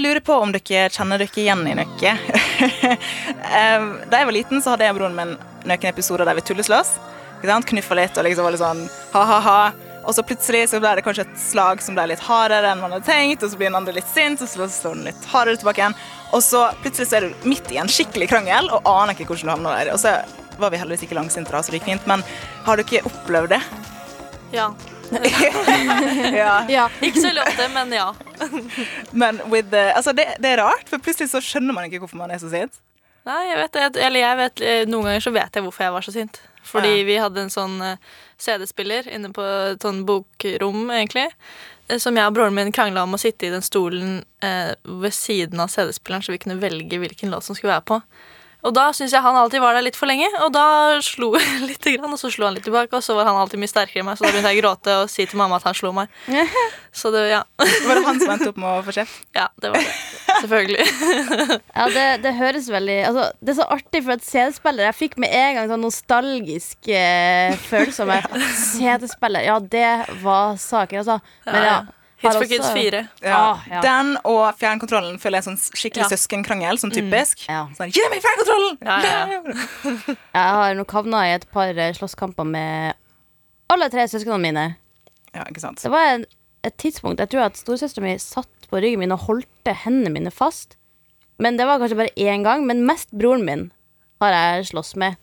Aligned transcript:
Jeg 0.00 0.06
lurer 0.06 0.22
på 0.24 0.32
om 0.40 0.48
dere 0.48 0.86
kjenner 0.88 1.20
dere 1.20 1.42
igjen 1.42 1.60
i 1.68 1.74
noe. 1.76 2.12
Da 4.08 4.20
jeg 4.22 4.28
var 4.30 4.32
liten, 4.32 4.62
så 4.64 4.72
hadde 4.72 4.86
jeg 4.86 4.94
og 4.94 4.96
broren 4.96 5.18
min 5.18 5.34
noen 5.68 5.82
episoder 5.90 6.24
der 6.24 6.38
vi 6.38 6.44
tulleslåss. 6.48 6.94
Knuffa 7.42 7.98
litt 7.98 8.16
og 8.16 8.24
liksom 8.24 8.46
var 8.46 8.54
litt 8.54 8.62
sånn 8.62 8.80
ha-ha-ha. 9.12 9.58
Og 10.08 10.16
så 10.16 10.24
plutselig 10.24 10.70
så 10.70 10.80
ble 10.80 10.94
det 10.96 11.04
kanskje 11.04 11.26
et 11.26 11.34
slag 11.42 11.84
som 11.84 11.98
ble 11.98 12.06
litt 12.14 12.22
hardere 12.24 12.70
enn 12.72 12.80
man 12.80 12.94
hadde 12.96 13.10
tenkt, 13.10 13.44
og 13.44 13.52
så 13.52 13.60
blir 13.60 13.68
den 13.68 13.76
andre 13.76 13.98
litt 13.98 14.08
sint, 14.08 14.40
og 14.40 14.48
så 14.48 14.70
slår 14.72 14.96
den 14.96 15.10
litt 15.10 15.28
hardere 15.34 15.60
tilbake 15.60 15.84
igjen. 15.84 15.98
Og 16.32 16.46
så 16.48 16.62
plutselig 16.80 17.10
så 17.10 17.18
er 17.20 17.28
du 17.28 17.44
midt 17.52 17.68
i 17.68 17.82
en 17.84 17.92
skikkelig 17.92 18.30
krangel 18.32 18.72
og 18.72 18.88
aner 18.88 19.12
ikke 19.12 19.28
hvordan 19.34 19.50
du 19.50 19.52
havner 19.52 19.82
der. 19.82 19.92
Og 19.98 20.00
så 20.00 20.16
var 20.64 20.72
vi 20.72 20.80
heldigvis 20.80 21.04
ikke 21.10 21.20
langsinte, 21.20 21.52
da, 21.52 21.60
så 21.60 21.76
det 21.76 21.82
gikk 21.82 21.90
fint. 21.90 22.08
Men 22.08 22.24
har 22.64 22.80
dere 22.80 23.04
opplevd 23.12 23.52
det? 23.52 23.60
Ja. 24.56 24.70
ja. 26.40 26.56
Ja. 26.72 26.88
Ikke 27.04 27.20
så 27.20 27.28
veldig 27.28 27.44
ofte, 27.50 27.68
men 27.76 27.96
ja. 28.00 28.08
Men 29.22 29.40
with 29.50 29.70
the, 29.72 29.82
altså 29.96 30.12
det, 30.16 30.26
det 30.42 30.54
er 30.54 30.62
rart, 30.62 30.88
for 30.90 30.98
plutselig 31.02 31.30
så 31.32 31.40
skjønner 31.44 31.76
man 31.76 31.88
ikke 31.88 32.00
hvorfor 32.04 32.20
man 32.20 32.30
er 32.34 32.40
så 32.42 32.50
sint. 32.52 32.78
Nei, 33.28 33.40
jeg 33.50 33.58
vet 33.60 33.72
det. 33.76 33.88
Eller 34.00 34.20
jeg 34.24 34.36
vet, 34.40 34.60
eh, 34.64 34.84
noen 34.88 35.04
ganger 35.10 35.20
så 35.26 35.32
vet 35.34 35.56
jeg 35.58 35.64
hvorfor 35.66 35.84
jeg 35.84 35.92
var 35.92 36.06
så 36.06 36.14
sint. 36.14 36.40
Fordi 36.70 36.92
Ja. 37.00 37.04
vi 37.08 37.16
hadde 37.20 37.42
en 37.44 37.52
sånn 37.52 37.76
eh, 37.84 37.96
CD-spiller 38.40 39.08
inne 39.12 39.28
på 39.36 39.44
et 39.72 39.84
sånn 39.84 40.04
bokrom, 40.08 40.86
egentlig. 40.90 41.26
eh, 41.88 41.98
Som 41.98 42.16
jeg 42.16 42.26
og 42.26 42.34
broren 42.34 42.54
min 42.56 42.72
krangla 42.72 43.02
om 43.04 43.14
å 43.14 43.20
sitte 43.20 43.46
i 43.46 43.50
den 43.52 43.62
stolen 43.66 44.24
eh, 44.42 44.74
ved 44.84 45.12
siden 45.12 45.60
av 45.60 45.68
CD-spilleren, 45.68 46.22
så 46.24 46.32
vi 46.32 46.38
kunne 46.38 46.60
velge 46.60 46.98
hvilken 47.00 47.30
låt 47.30 47.44
som 47.44 47.54
skulle 47.56 47.74
være 47.76 47.84
på. 47.92 48.00
Og 48.66 48.74
da 48.76 48.90
syns 48.96 49.14
jeg 49.14 49.24
han 49.24 49.38
alltid 49.40 49.62
var 49.62 49.76
der 49.76 49.84
litt 49.86 49.96
for 49.98 50.10
lenge, 50.10 50.28
og 50.44 50.52
da 50.54 50.64
slo 51.04 51.32
jeg 51.38 51.64
litt, 51.64 51.88
og 52.00 52.18
så 52.20 52.30
slo 52.32 52.48
han 52.48 52.58
litt 52.58 52.66
tilbake, 52.66 52.92
og 52.96 53.04
så 53.04 53.16
var 53.16 53.28
han 53.30 53.38
alltid 53.40 53.62
mye 53.62 53.72
sterkere 53.72 54.02
enn 54.02 54.10
meg, 54.10 54.18
så 54.18 54.26
da 54.26 54.32
begynte 54.34 54.52
jeg 54.52 54.60
å 54.60 54.64
gråte 54.64 54.96
og 55.02 55.12
si 55.12 55.26
til 55.30 55.40
mamma 55.40 55.60
at 55.60 55.68
han 55.68 55.76
slo 55.78 55.92
meg. 55.96 56.12
Så 56.90 57.12
det, 57.14 57.20
ja. 57.30 57.44
Var 57.60 57.94
det 57.94 58.02
han 58.02 58.18
som 58.18 58.32
endte 58.32 58.48
opp 58.50 58.56
med 58.58 58.66
å 58.66 58.80
få 58.82 58.92
kjeft? 58.96 59.20
ja, 59.36 59.44
det 59.62 59.70
var 59.70 59.78
det. 59.78 59.92
Selvfølgelig. 60.40 60.86
Ja, 61.80 61.84
det, 61.94 62.06
det 62.24 62.32
høres 62.34 62.66
veldig 62.70 62.96
altså, 63.06 63.26
Det 63.40 63.52
er 63.52 63.56
så 63.60 63.66
artig, 63.72 64.00
for 64.04 64.14
at 64.16 64.24
CD-spiller 64.26 64.88
Jeg 64.88 64.96
fikk 64.98 65.14
med 65.22 65.32
en 65.36 65.56
gang 65.56 65.68
sånn 65.70 65.84
nostalgisk 65.84 66.90
eh, 66.90 67.54
følelse 67.70 68.04
av 68.04 68.10
meg. 68.10 68.26
CD-spiller, 68.58 69.46
ja, 69.46 69.56
det 69.62 69.86
var 70.24 70.58
saken, 70.60 71.04
altså. 71.04 71.20
Men 71.46 71.66
ja. 71.68 71.78
Hits 72.20 72.36
for 72.36 72.44
Kids 72.50 72.68
4. 72.76 72.98
Ja. 73.24 73.36
Ah, 73.36 73.62
ja. 73.70 73.80
Den 73.84 74.10
og 74.28 74.42
fjernkontrollen 74.60 75.16
føler 75.22 75.40
jeg 75.40 75.46
er 75.46 75.50
en 75.50 75.56
sånn 75.56 75.78
skikkelig 75.78 76.04
Ja. 76.04 76.08
søskenkrangel. 76.12 76.80
Sånn 76.82 76.92
typisk. 76.92 77.46
Ja. 77.48 77.62
Sånn, 77.78 77.92
Gi 77.96 78.02
meg 78.12 78.20
fjernkontrollen! 78.24 78.76
Ja, 78.84 78.98
ja, 79.06 80.16
Jeg 80.36 80.58
har 80.60 80.74
nok 80.76 80.92
havna 80.98 81.22
i 81.28 81.32
et 81.38 81.46
par 81.50 81.72
eh, 81.72 81.94
slåsskamper 81.96 82.44
med 82.44 82.94
alle 83.72 83.88
tre 83.92 84.04
søsknene 84.10 84.40
mine. 84.42 84.66
Ja, 85.34 85.46
ikke 85.48 85.62
sant. 85.64 85.80
Det 85.80 85.90
var 85.94 86.10
en, 86.16 86.26
et 86.66 86.76
tidspunkt 86.76 87.20
Jeg 87.22 87.30
tror 87.32 87.46
at 87.48 87.56
storesøstera 87.56 88.04
mi 88.04 88.16
satt 88.20 88.68
på 88.70 88.80
ryggen 88.82 89.00
min 89.00 89.12
og 89.16 89.24
holdt 89.28 89.72
hendene 89.84 90.12
mine 90.12 90.30
fast. 90.34 90.76
Men 91.40 91.56
det 91.56 91.64
var 91.66 91.80
kanskje 91.80 91.96
bare 92.02 92.16
én 92.20 92.44
gang. 92.44 92.66
Men 92.68 92.84
mest 92.84 93.08
broren 93.16 93.46
min 93.48 93.68
har 94.20 94.34
jeg 94.36 94.68
slåss 94.74 94.92
med. 95.00 95.16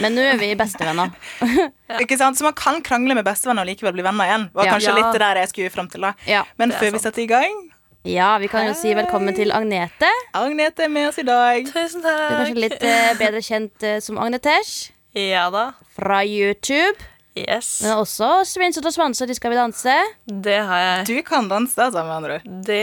Men 0.00 0.14
nå 0.16 0.22
er 0.32 0.38
vi 0.40 0.54
bestevenner. 0.58 1.10
Ikke 2.02 2.16
sant? 2.18 2.38
Så 2.38 2.42
man 2.46 2.54
kan 2.58 2.80
krangle 2.82 3.14
med 3.14 3.24
bestevenner 3.26 3.62
og 3.62 3.68
likevel 3.70 3.92
bli 3.96 4.02
venner 4.06 4.24
igjen. 4.30 4.48
Var 4.54 4.64
Ja. 4.66 4.72
kanskje 4.72 4.90
Ja. 4.90 4.96
litt 4.98 5.12
det 5.12 5.20
der 5.20 5.40
jeg 5.42 5.48
skulle 5.52 5.70
fram 5.70 5.88
til. 5.92 6.00
da 6.00 6.12
Ja. 6.26 6.42
Men 6.58 6.72
før 6.72 6.90
vi 6.92 6.98
setter 6.98 7.22
i 7.22 7.26
gang 7.30 7.70
ja, 8.04 8.36
vi 8.38 8.48
kan 8.52 8.66
jo 8.66 8.74
si 8.76 8.92
velkommen 8.92 9.34
til 9.34 9.48
Agnete. 9.50 10.10
Agnete 10.34 10.84
er 10.84 10.88
med 10.92 11.08
oss 11.08 11.16
i 11.18 11.22
dag. 11.24 11.64
Tusen 11.64 12.02
takk. 12.04 12.28
Du 12.28 12.34
er 12.34 12.44
kanskje 12.44 12.60
litt 12.60 12.82
eh, 12.84 13.14
bedre 13.16 13.40
kjent 13.40 13.82
eh, 13.82 13.98
som 14.04 14.18
Agnetesh 14.18 14.90
Ja 15.16 15.48
da. 15.50 15.70
fra 15.96 16.18
YouTube. 16.22 17.00
Yes. 17.34 17.80
Men 17.82 17.96
også 17.98 18.28
Svinsete 18.46 18.86
og 18.86 18.94
Svanser 18.94 19.26
de 19.26 19.34
Skal 19.34 19.50
vi 19.50 19.56
danse. 19.58 19.94
Det 20.30 20.58
har 20.68 20.82
jeg. 20.84 21.06
Du 21.08 21.16
kan 21.26 21.48
danse, 21.50 21.74
altså, 21.82 22.04
med 22.06 22.14
andre 22.14 22.36
ord. 22.36 22.44
Det, 22.68 22.82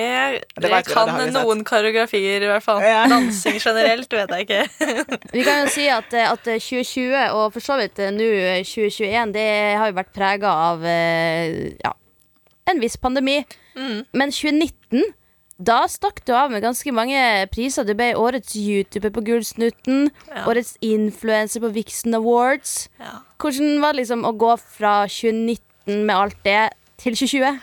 Det 0.57 0.65
det, 0.67 0.81
kan 0.89 1.13
det 1.15 1.29
noen 1.31 1.63
koreografier, 1.63 2.43
i 2.43 2.49
hvert 2.49 2.65
fall. 2.65 2.81
Ja. 2.83 3.05
Dansing 3.07 3.61
generelt 3.63 4.11
vet 4.11 4.35
jeg 4.35 4.47
ikke. 4.47 4.89
Vi 5.37 5.45
kan 5.47 5.63
jo 5.63 5.71
si 5.71 5.87
at, 5.87 6.11
eh, 6.11 6.27
at 6.27 6.51
eh, 6.51 6.59
2020, 6.59 7.15
og 7.31 7.55
for 7.55 7.63
så 7.63 7.79
vidt 7.79 8.03
eh, 8.03 8.11
nå 8.11 8.27
eh, 8.27 8.59
2021, 8.67 9.33
det 9.37 9.47
har 9.79 9.87
jo 9.93 9.99
vært 10.01 10.11
prega 10.19 10.51
av 10.67 10.83
eh, 10.83 11.71
ja, 11.79 11.95
en 12.71 12.83
viss 12.83 12.99
pandemi. 12.99 13.39
Mm. 13.79 14.03
Men 14.11 14.35
2019 14.35 15.13
da 15.61 15.83
stakk 15.91 16.23
du 16.25 16.33
av 16.35 16.51
med 16.53 16.63
ganske 16.65 16.93
mange 16.95 17.21
priser. 17.53 17.85
Du 17.87 17.93
ble 17.97 18.11
årets 18.17 18.55
YouTuber 18.57 19.13
på 19.13 19.23
Gullsnutten. 19.29 20.09
Ja. 20.31 20.45
Årets 20.49 20.75
influenser 20.85 21.63
på 21.63 21.71
Vixen 21.75 22.17
Awards. 22.17 22.89
Ja. 23.01 23.21
Hvordan 23.41 23.79
var 23.83 23.93
det 23.93 24.03
liksom 24.03 24.25
å 24.25 24.33
gå 24.37 24.55
fra 24.61 25.01
2019 25.09 26.05
med 26.07 26.15
alt 26.17 26.37
det 26.45 26.61
til 27.01 27.17
2020? 27.17 27.61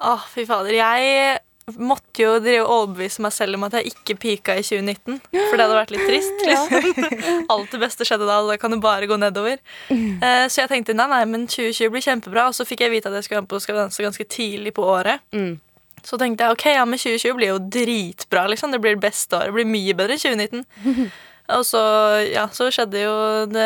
Åh, 0.00 0.26
fy 0.32 0.46
fader. 0.48 0.74
Jeg 0.74 1.40
måtte 1.78 2.24
jo 2.24 2.32
drive 2.42 2.66
overbevise 2.66 3.22
meg 3.22 3.34
selv 3.34 3.58
om 3.58 3.66
at 3.66 3.76
jeg 3.78 3.92
ikke 3.92 4.16
pika 4.20 4.56
i 4.58 4.64
2019. 4.64 5.20
For 5.30 5.54
det 5.58 5.66
hadde 5.66 5.78
vært 5.78 5.94
litt 5.94 6.06
trist. 6.08 6.44
Liksom. 6.46 7.08
Alt 7.54 7.74
det 7.74 7.82
beste 7.82 8.06
skjedde 8.08 8.26
da, 8.28 8.40
og 8.42 8.50
da 8.50 8.58
kan 8.60 8.74
det 8.74 8.80
bare 8.82 9.08
gå 9.10 9.18
nedover. 9.20 9.60
Uh, 9.90 10.46
så 10.50 10.64
jeg 10.64 10.72
tenkte 10.72 10.96
nei, 10.96 11.06
nei, 11.12 11.22
men 11.30 11.46
2020 11.50 11.92
blir 11.94 12.06
kjempebra. 12.06 12.48
Og 12.50 12.58
så 12.58 12.66
fikk 12.68 12.86
jeg 12.86 12.94
vite 12.94 13.10
at 13.10 13.18
jeg 13.18 13.28
skulle 13.28 13.40
være 13.40 13.46
med 13.46 13.54
på 13.54 13.62
Skal 13.62 13.76
vi 13.76 13.82
danse 13.84 14.06
ganske 14.08 14.28
tidlig 14.30 14.74
på 14.76 14.86
året. 14.88 15.22
Mm. 15.36 15.58
Så 16.06 16.18
tenkte 16.20 16.46
jeg 16.46 16.56
ok, 16.56 16.66
ja, 16.74 16.84
men 16.88 17.00
2020 17.00 17.34
blir 17.36 17.52
jo 17.52 17.58
dritbra. 17.78 18.46
liksom 18.50 18.72
Det 18.72 18.80
blir 18.80 18.96
det 18.96 19.04
beste 19.04 19.36
året. 19.36 19.50
Det 19.50 19.58
blir 19.58 19.68
mye 19.68 19.96
bedre 19.98 20.16
enn 20.16 20.22
2019. 20.22 21.10
Og 21.50 21.64
så, 21.66 21.80
ja, 22.30 22.44
så 22.54 22.68
skjedde 22.70 23.00
jo 23.02 23.14
det 23.50 23.64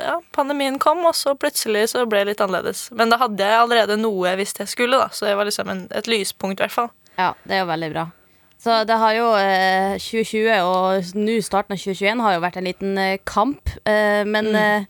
Ja, 0.00 0.14
pandemien 0.32 0.78
kom, 0.80 1.02
og 1.04 1.12
så 1.12 1.34
plutselig 1.36 1.90
så 1.92 2.06
ble 2.08 2.22
det 2.22 2.30
litt 2.30 2.40
annerledes. 2.40 2.86
Men 2.96 3.12
da 3.12 3.18
hadde 3.20 3.44
jeg 3.44 3.60
allerede 3.60 3.98
noe 4.00 4.30
jeg 4.30 4.40
visste 4.40 4.64
jeg 4.64 4.72
skulle, 4.72 5.00
da 5.02 5.10
så 5.12 5.28
det 5.28 5.34
var 5.36 5.48
liksom 5.48 5.68
en, 5.68 5.82
et 5.92 6.08
lyspunkt, 6.08 6.60
i 6.60 6.64
hvert 6.64 6.72
fall. 6.72 6.88
Ja, 7.18 7.34
det 7.44 7.58
er 7.58 7.64
jo 7.64 7.68
veldig 7.68 7.90
bra. 7.92 8.06
Så 8.62 8.78
det 8.88 8.96
har 8.98 9.12
jo 9.14 9.26
eh, 9.36 9.98
2020 10.00 10.64
og 10.64 11.16
nå 11.18 11.36
starten 11.44 11.76
av 11.76 11.82
2021 11.82 12.22
har 12.24 12.36
jo 12.36 12.44
vært 12.46 12.56
en 12.60 12.68
liten 12.70 12.98
eh, 12.98 13.18
kamp. 13.28 13.68
Eh, 13.84 14.22
men 14.24 14.48
eh, 14.56 14.88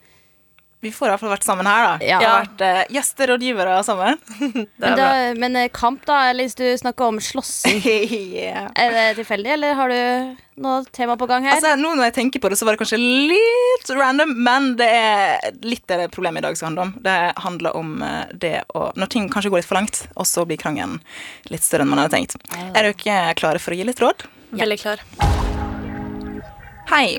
Vi 0.85 0.91
får 0.93 1.09
i 1.09 1.11
hvert 1.11 1.23
fall 1.23 1.33
vært 1.33 1.47
sammen 1.47 1.67
her, 1.67 1.87
da. 1.87 1.93
Ja. 2.05 2.17
Vi 2.21 2.27
har 2.29 2.43
vært 2.45 2.63
uh, 2.63 2.81
gjesterådgivere 2.93 3.77
sammen. 3.87 4.19
Det 4.37 4.67
men, 4.83 4.91
er 4.91 4.99
da, 4.99 5.13
men 5.41 5.57
eh, 5.57 5.71
kamp, 5.73 6.03
da? 6.07 6.19
Eller 6.31 6.47
hvis 6.47 6.59
du 6.59 6.67
snakker 6.79 7.09
om 7.09 7.21
slåssing, 7.23 7.81
yeah. 8.37 8.69
er 8.77 8.93
det 8.93 9.07
tilfeldig, 9.23 9.55
eller 9.57 9.79
har 9.79 9.95
du 9.95 10.61
noe 10.61 10.85
tema 10.93 11.17
på 11.17 11.29
gang 11.31 11.49
her? 11.49 11.57
Altså, 11.57 11.73
nå 11.81 11.95
når 11.97 12.11
jeg 12.11 12.17
tenker 12.19 12.45
på 12.45 12.53
det, 12.53 12.61
så 12.61 12.69
var 12.69 12.77
det 12.77 12.83
kanskje 12.85 13.01
litt 13.01 13.91
random, 13.97 14.37
men 14.37 14.69
det 14.77 14.91
er 14.93 15.59
litt 15.65 15.85
det 15.89 16.11
problemet 16.13 16.45
i 16.45 16.47
dag 16.51 16.61
skal 16.61 16.71
handle 16.71 16.87
om. 16.91 16.95
Det 17.09 17.17
handler 17.49 17.81
om 17.81 17.97
eh, 18.05 18.23
det 18.37 18.55
å 18.77 18.91
Når 19.01 19.13
ting 19.17 19.33
kanskje 19.33 19.55
går 19.55 19.65
litt 19.65 19.71
for 19.73 19.81
langt, 19.81 20.05
og 20.15 20.29
så 20.29 20.45
blir 20.45 20.61
krangelen 20.61 21.01
litt 21.49 21.65
større 21.65 21.89
enn 21.89 21.95
man 21.95 22.05
hadde 22.05 22.19
tenkt. 22.19 22.37
Er 22.77 22.93
dere 22.93 23.35
klare 23.41 23.63
for 23.63 23.73
å 23.73 23.81
gi 23.81 23.89
litt 23.89 24.05
råd? 24.05 24.29
Veldig 24.61 24.81
klar. 24.85 25.03
Hei. 26.93 27.19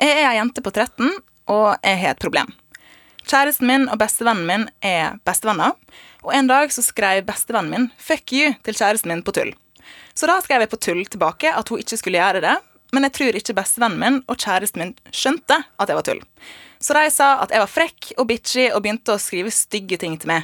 Jeg 0.00 0.16
er 0.16 0.26
ei 0.30 0.36
jente 0.38 0.62
på 0.64 0.72
13, 0.72 1.08
og 1.50 1.68
jeg 1.80 2.00
har 2.04 2.14
et 2.14 2.20
problem. 2.20 2.52
Kjæresten 3.30 3.68
min 3.68 3.84
og 3.86 4.00
bestevennen 4.00 4.46
min 4.48 4.62
er 4.82 5.20
bestevenner, 5.26 5.76
og 6.26 6.32
en 6.34 6.48
dag 6.50 6.72
så 6.74 6.82
skrev 6.82 7.22
bestevennen 7.28 7.70
min 7.70 7.90
'fuck 7.94 8.32
you' 8.34 8.56
til 8.64 8.74
kjæresten 8.74 9.06
min 9.06 9.22
på 9.22 9.30
tull. 9.32 9.52
Så 10.14 10.26
da 10.26 10.40
skrev 10.40 10.60
jeg 10.60 10.70
på 10.70 10.80
tull 10.80 11.04
tilbake 11.06 11.52
at 11.54 11.68
hun 11.68 11.78
ikke 11.78 11.96
skulle 11.96 12.18
gjøre 12.18 12.40
det, 12.42 12.56
men 12.92 13.02
jeg 13.04 13.12
tror 13.12 13.36
ikke 13.38 13.54
bestevennen 13.54 14.00
min 14.00 14.24
og 14.26 14.36
kjæresten 14.36 14.82
min 14.82 14.94
skjønte 15.12 15.62
at 15.78 15.88
jeg 15.88 15.96
var 15.96 16.02
tull. 16.02 16.22
Så 16.80 16.94
de 16.94 17.10
sa 17.10 17.38
at 17.42 17.50
jeg 17.50 17.60
var 17.60 17.70
frekk 17.70 18.12
og 18.18 18.26
bitchy 18.26 18.72
og 18.74 18.82
begynte 18.82 19.14
å 19.14 19.22
skrive 19.22 19.50
stygge 19.50 19.96
ting 19.96 20.18
til 20.18 20.26
meg. 20.26 20.42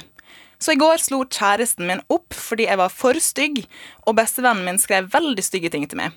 Så 0.57 0.71
i 0.71 0.79
går 0.79 0.97
slo 0.97 1.25
kjæresten 1.25 1.87
min 1.87 2.01
opp 2.09 2.33
fordi 2.33 2.69
jeg 2.69 2.77
var 2.77 2.89
for 2.89 3.19
stygg, 3.19 3.67
og 4.07 4.15
bestevennen 4.15 4.63
min 4.63 4.79
skrev 4.79 5.11
veldig 5.11 5.43
stygge 5.43 5.69
ting 5.69 5.89
til 5.89 5.97
meg. 5.97 6.15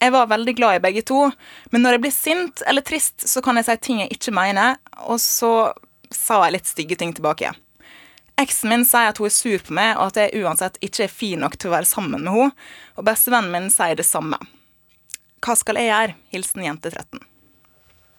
Jeg 0.00 0.12
var 0.12 0.26
veldig 0.30 0.54
glad 0.54 0.76
i 0.76 0.84
begge 0.84 1.02
to, 1.02 1.32
men 1.72 1.82
når 1.82 1.90
jeg 1.90 2.00
blir 2.00 2.12
sint 2.12 2.62
eller 2.66 2.82
trist, 2.82 3.28
så 3.28 3.42
kan 3.42 3.56
jeg 3.56 3.64
si 3.64 3.76
ting 3.76 4.00
jeg 4.00 4.12
ikke 4.12 4.34
mener, 4.36 4.76
og 5.08 5.18
så 5.18 5.72
sa 6.16 6.40
jeg 6.44 6.56
litt 6.56 6.70
stygge 6.70 6.98
ting 7.00 7.12
tilbake. 7.16 7.52
Eksen 8.40 8.72
min 8.72 8.82
sier 8.88 9.12
at 9.12 9.20
hun 9.22 9.28
er 9.28 9.34
sur 9.34 9.62
på 9.62 9.74
meg, 9.76 9.92
og 9.98 10.10
at 10.10 10.18
jeg 10.24 10.42
uansett 10.42 10.80
ikke 10.82 11.04
er 11.06 11.12
fin 11.12 11.42
nok 11.44 11.54
til 11.58 11.70
å 11.70 11.76
være 11.76 11.86
sammen 11.86 12.16
med 12.24 12.32
henne, 12.32 12.50
og 12.98 13.06
bestevennen 13.06 13.52
min 13.54 13.70
sier 13.70 13.94
det 13.98 14.06
samme. 14.08 14.40
Hva 15.44 15.54
skal 15.60 15.78
jeg 15.78 15.90
gjøre? 15.92 16.16
Hilsen 16.34 16.64
jente 16.64 16.90
13. 16.90 17.22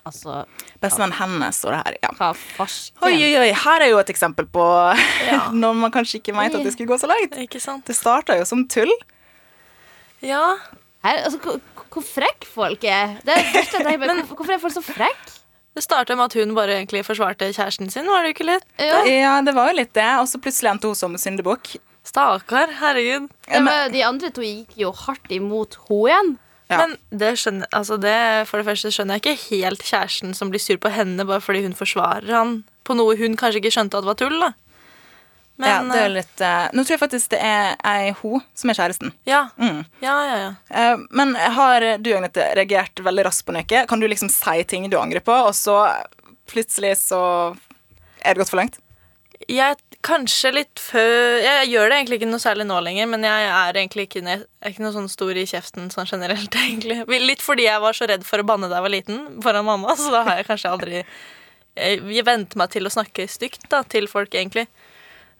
Altså, 0.05 0.43
Bestevennen 0.83 1.17
hennes 1.17 1.57
står 1.57 1.73
det 1.73 1.77
her, 1.81 1.95
ja. 2.05 2.11
hva 2.19 2.27
farsken? 2.37 2.99
Oi, 3.07 3.15
oi, 3.25 3.31
oi, 3.41 3.47
her 3.57 3.81
er 3.81 3.89
jo 3.89 3.97
et 3.97 4.11
eksempel 4.13 4.45
på 4.53 4.65
Ja. 5.31 5.47
når 5.49 5.79
man 5.81 5.93
kanskje 5.93 6.19
ikke 6.21 6.35
mente 6.37 6.59
at 6.59 6.67
det 6.67 6.75
skulle 6.75 6.91
gå 6.93 6.99
så 7.01 7.09
langt. 7.09 7.33
Ikke 7.41 7.59
sant? 7.63 7.87
Det 7.89 7.97
starta 7.97 8.37
jo 8.37 8.45
som 8.45 8.61
tull. 8.69 8.93
Ja. 10.21 10.43
Her, 11.01 11.23
altså, 11.25 11.41
hvor, 11.41 12.05
frekk 12.05 12.45
folk 12.45 12.85
er. 12.85 13.17
Det 13.25 13.33
er 13.33 13.41
det 13.41 13.49
første 13.55 13.81
jeg 13.81 13.87
tenker 13.89 14.21
på. 14.29 14.37
Hvorfor 14.37 14.53
er 14.55 14.61
folk 14.61 14.77
så 14.77 14.85
frekke? 14.85 15.39
Det 15.75 15.83
starta 15.83 16.15
med 16.15 16.29
at 16.29 16.37
hun 16.39 16.53
bare 16.55 16.77
egentlig 16.77 17.03
forsvarte 17.03 17.49
kjæresten 17.51 17.91
sin, 17.91 18.07
var 18.07 18.23
det 18.23 18.31
ikke 18.35 18.47
litt? 18.47 18.63
Ja. 18.79 19.01
Ja, 19.09 19.33
det 19.43 19.53
var 19.57 19.71
jo 19.71 19.81
litt 19.81 19.91
det. 19.97 20.07
Og 20.21 20.29
så 20.31 20.39
plutselig 20.39 20.71
endte 20.71 20.87
hun 20.87 20.95
som 20.95 21.17
syndebukk. 21.19 21.75
Stakkar, 22.05 22.71
herregud. 22.79 23.27
Ja, 23.49 23.59
men 23.65 23.91
de 23.91 24.03
andre 24.05 24.29
to 24.31 24.45
gikk 24.45 24.75
jo 24.79 24.93
hardt 24.95 25.31
imot 25.33 25.75
henne 25.89 26.09
igjen. 26.11 26.33
Ja. 26.71 26.77
Men 26.81 26.95
det 27.13 27.35
skjønner, 27.37 27.67
altså 27.77 27.97
det, 28.01 28.15
for 28.49 28.57
det 28.61 28.65
første 28.65 28.89
skjønner 28.93 29.19
jeg 29.19 29.25
ikke 29.25 29.49
helt 29.51 29.83
kjæresten 29.85 30.31
som 30.33 30.49
blir 30.49 30.63
sur 30.63 30.79
på 30.81 30.89
henne 30.89 31.25
bare 31.27 31.43
fordi 31.43 31.61
hun 31.67 31.75
forsvarer 31.77 32.31
han 32.33 32.55
på 32.85 32.95
noe 32.97 33.13
hun 33.19 33.35
kanskje 33.37 33.61
ikke 33.61 33.73
skjønte 33.75 33.99
at 33.99 34.07
var 34.07 34.17
tull. 34.17 34.39
da. 34.41 34.53
Men 35.57 35.69
ja, 35.71 35.95
det 35.95 36.01
eh, 36.03 36.09
litt 36.11 36.41
uh, 36.43 36.65
Nå 36.75 36.83
tror 36.83 36.95
jeg 36.97 36.99
faktisk 36.99 37.29
det 37.31 37.39
er 37.39 37.77
ei 37.87 38.09
ho 38.19 38.41
som 38.57 38.71
er 38.73 38.75
kjæresten. 38.75 39.13
ja, 39.23 39.45
Mm. 39.55 39.85
ja, 40.03 40.15
ja, 40.27 40.37
ja. 40.41 40.49
Uh, 40.67 41.05
men 41.15 41.35
har 41.35 41.85
du 42.03 42.09
Agnete, 42.15 42.49
reagert 42.59 42.99
veldig 42.99 43.23
raskt 43.29 43.45
på 43.47 43.55
noe? 43.55 43.85
Kan 43.87 44.03
du 44.03 44.07
liksom 44.11 44.29
si 44.33 44.63
ting 44.67 44.89
du 44.91 44.97
angrer 44.99 45.23
på, 45.23 45.31
og 45.31 45.53
så 45.55 45.77
plutselig 46.51 46.97
så 47.05 47.21
er 48.21 48.33
det 48.33 48.41
gått 48.43 48.51
for 48.51 48.59
langt? 48.59 48.81
Jeg 49.51 49.77
kanskje 50.05 50.51
litt 50.53 50.79
før 50.79 51.39
Jeg 51.43 51.69
gjør 51.69 51.89
det 51.89 51.97
egentlig 51.97 52.19
ikke 52.19 52.29
noe 52.29 52.41
særlig 52.41 52.65
nå 52.69 52.77
lenger, 52.83 53.07
men 53.11 53.25
jeg 53.27 53.47
er 53.51 53.79
egentlig 53.79 54.05
ikke, 54.07 54.23
jeg 54.23 54.43
er 54.45 54.73
ikke 54.73 54.83
noe 54.85 54.95
sånn 54.95 55.09
stor 55.11 55.37
i 55.37 55.45
kjeften 55.49 55.87
sånn 55.93 56.09
generelt, 56.09 56.55
egentlig. 56.65 56.99
Litt 57.23 57.43
fordi 57.45 57.67
jeg 57.67 57.83
var 57.83 57.97
så 57.97 58.07
redd 58.11 58.25
for 58.27 58.41
å 58.41 58.47
banne 58.47 58.69
da 58.71 58.79
jeg 58.79 58.87
var 58.87 58.95
liten, 58.95 59.23
foran 59.45 59.67
mamma, 59.67 59.95
så 59.99 60.11
da 60.13 60.23
har 60.27 60.41
jeg 60.41 60.49
kanskje 60.51 60.71
aldri 60.71 61.03
Jeg 61.75 62.23
venter 62.27 62.59
meg 62.59 62.71
til 62.71 62.87
å 62.87 62.93
snakke 62.93 63.27
stygt 63.27 63.67
da, 63.71 63.81
til 63.83 64.07
folk, 64.07 64.31
egentlig. 64.35 64.67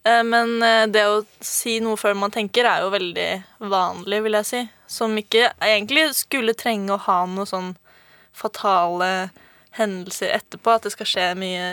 Eh, 0.05 0.23
Men 0.23 0.61
eh, 0.63 0.85
det 0.87 1.05
å 1.09 1.23
si 1.41 1.79
noe 1.83 1.97
før 1.97 2.15
man 2.17 2.33
tenker, 2.33 2.67
er 2.69 2.83
jo 2.85 2.91
veldig 2.93 3.29
vanlig, 3.71 4.21
vil 4.25 4.37
jeg 4.39 4.49
si. 4.51 4.61
Som 4.87 5.15
ikke 5.17 5.49
egentlig 5.65 6.11
skulle 6.17 6.53
trenge 6.57 6.93
å 6.93 7.01
ha 7.07 7.23
noen 7.25 7.49
sånn 7.49 7.71
fatale 8.35 9.31
hendelser 9.79 10.35
etterpå. 10.37 10.75
At 10.77 10.85
det 10.85 10.93
skal 10.93 11.09
skje 11.09 11.31
mye 11.39 11.65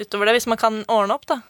utover 0.00 0.28
det, 0.28 0.38
hvis 0.38 0.48
man 0.50 0.60
kan 0.60 0.82
ordne 0.90 1.14
opp, 1.14 1.26
da. 1.30 1.40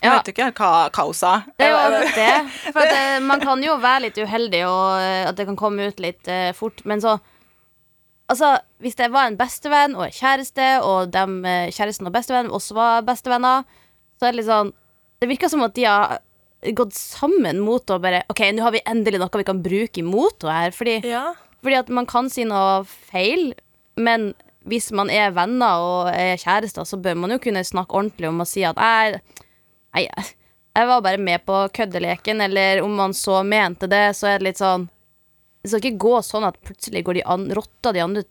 Jeg 0.00 0.10
Ja. 0.10 0.16
vet 0.18 0.34
ikke 0.34 0.50
hva, 0.52 0.90
hun. 0.92 1.44
Det 1.56 1.64
er 1.64 1.70
jo 1.70 1.76
akkurat 1.80 2.14
det. 2.14 2.72
For 2.72 2.80
at, 2.80 2.92
eh, 2.92 3.20
man 3.30 3.40
kan 3.40 3.62
jo 3.62 3.76
være 3.80 4.02
litt 4.08 4.18
uheldig, 4.20 4.64
og 4.68 5.28
at 5.30 5.36
det 5.36 5.46
kan 5.46 5.56
komme 5.56 5.86
ut 5.88 6.00
litt 6.00 6.28
uh, 6.28 6.52
fort. 6.52 6.84
Men 6.84 7.00
så 7.00 7.18
Altså, 8.24 8.58
hvis 8.80 8.94
det 8.96 9.10
var 9.12 9.26
en 9.28 9.36
bestevenn 9.36 9.94
og 9.94 10.06
en 10.06 10.10
kjæreste, 10.16 10.80
og 10.80 11.10
dem, 11.12 11.42
kjæresten 11.44 12.06
og 12.08 12.12
bestevennen 12.14 12.50
også 12.56 12.72
var 12.74 13.02
bestevenner, 13.04 13.66
så 14.16 14.24
er 14.24 14.32
det 14.32 14.38
litt 14.38 14.48
sånn 14.48 14.70
Det 15.24 15.30
virker 15.30 15.48
som 15.48 15.62
at 15.64 15.72
de 15.76 15.86
har 15.88 16.18
gått 16.76 16.92
sammen 16.96 17.60
mot 17.64 17.90
å 17.92 17.96
bare 18.00 18.22
OK, 18.32 18.42
nå 18.56 18.64
har 18.64 18.72
vi 18.74 18.82
endelig 18.88 19.20
noe 19.20 19.40
vi 19.40 19.46
kan 19.48 19.62
bruke 19.64 20.00
imot 20.02 20.44
henne 20.44 20.58
her. 20.66 20.74
Fordi, 20.76 20.98
Ja. 21.08 21.22
fordi 21.64 21.78
at 21.80 21.88
man 21.88 22.06
kan 22.08 22.28
si 22.32 22.44
noe 22.44 22.82
feil, 22.84 23.54
men 23.96 24.34
hvis 24.68 24.90
man 24.96 25.10
er 25.12 25.32
venner 25.36 25.80
og 25.80 26.08
er 26.12 26.36
kjærester, 26.40 26.84
så 26.88 27.00
bør 27.00 27.16
man 27.20 27.30
jo 27.34 27.38
kunne 27.38 27.64
snakke 27.64 27.96
ordentlig 27.96 28.28
om 28.28 28.40
å 28.40 28.46
si 28.48 28.64
at 28.64 28.76
jeg, 28.80 29.20
jeg, 29.94 30.08
jeg 30.76 30.88
var 30.88 31.02
bare 31.04 31.20
med 31.20 31.44
på 31.44 31.58
køddeleken, 31.76 32.40
eller 32.40 32.80
om 32.84 32.94
man 32.96 33.12
så 33.16 33.42
mente 33.44 33.88
det, 33.88 34.16
så 34.16 34.28
er 34.32 34.38
det 34.38 34.48
litt 34.52 34.60
sånn 34.62 34.88
Det 35.64 35.70
skal 35.70 35.80
ikke 35.80 35.98
gå 36.04 36.16
sånn 36.20 36.44
at 36.44 36.58
plutselig 36.60 37.00
går 37.06 37.14
de 37.14 37.22
an, 37.24 37.44
rotter 37.56 37.94
de 37.96 38.00
andre 38.04 38.22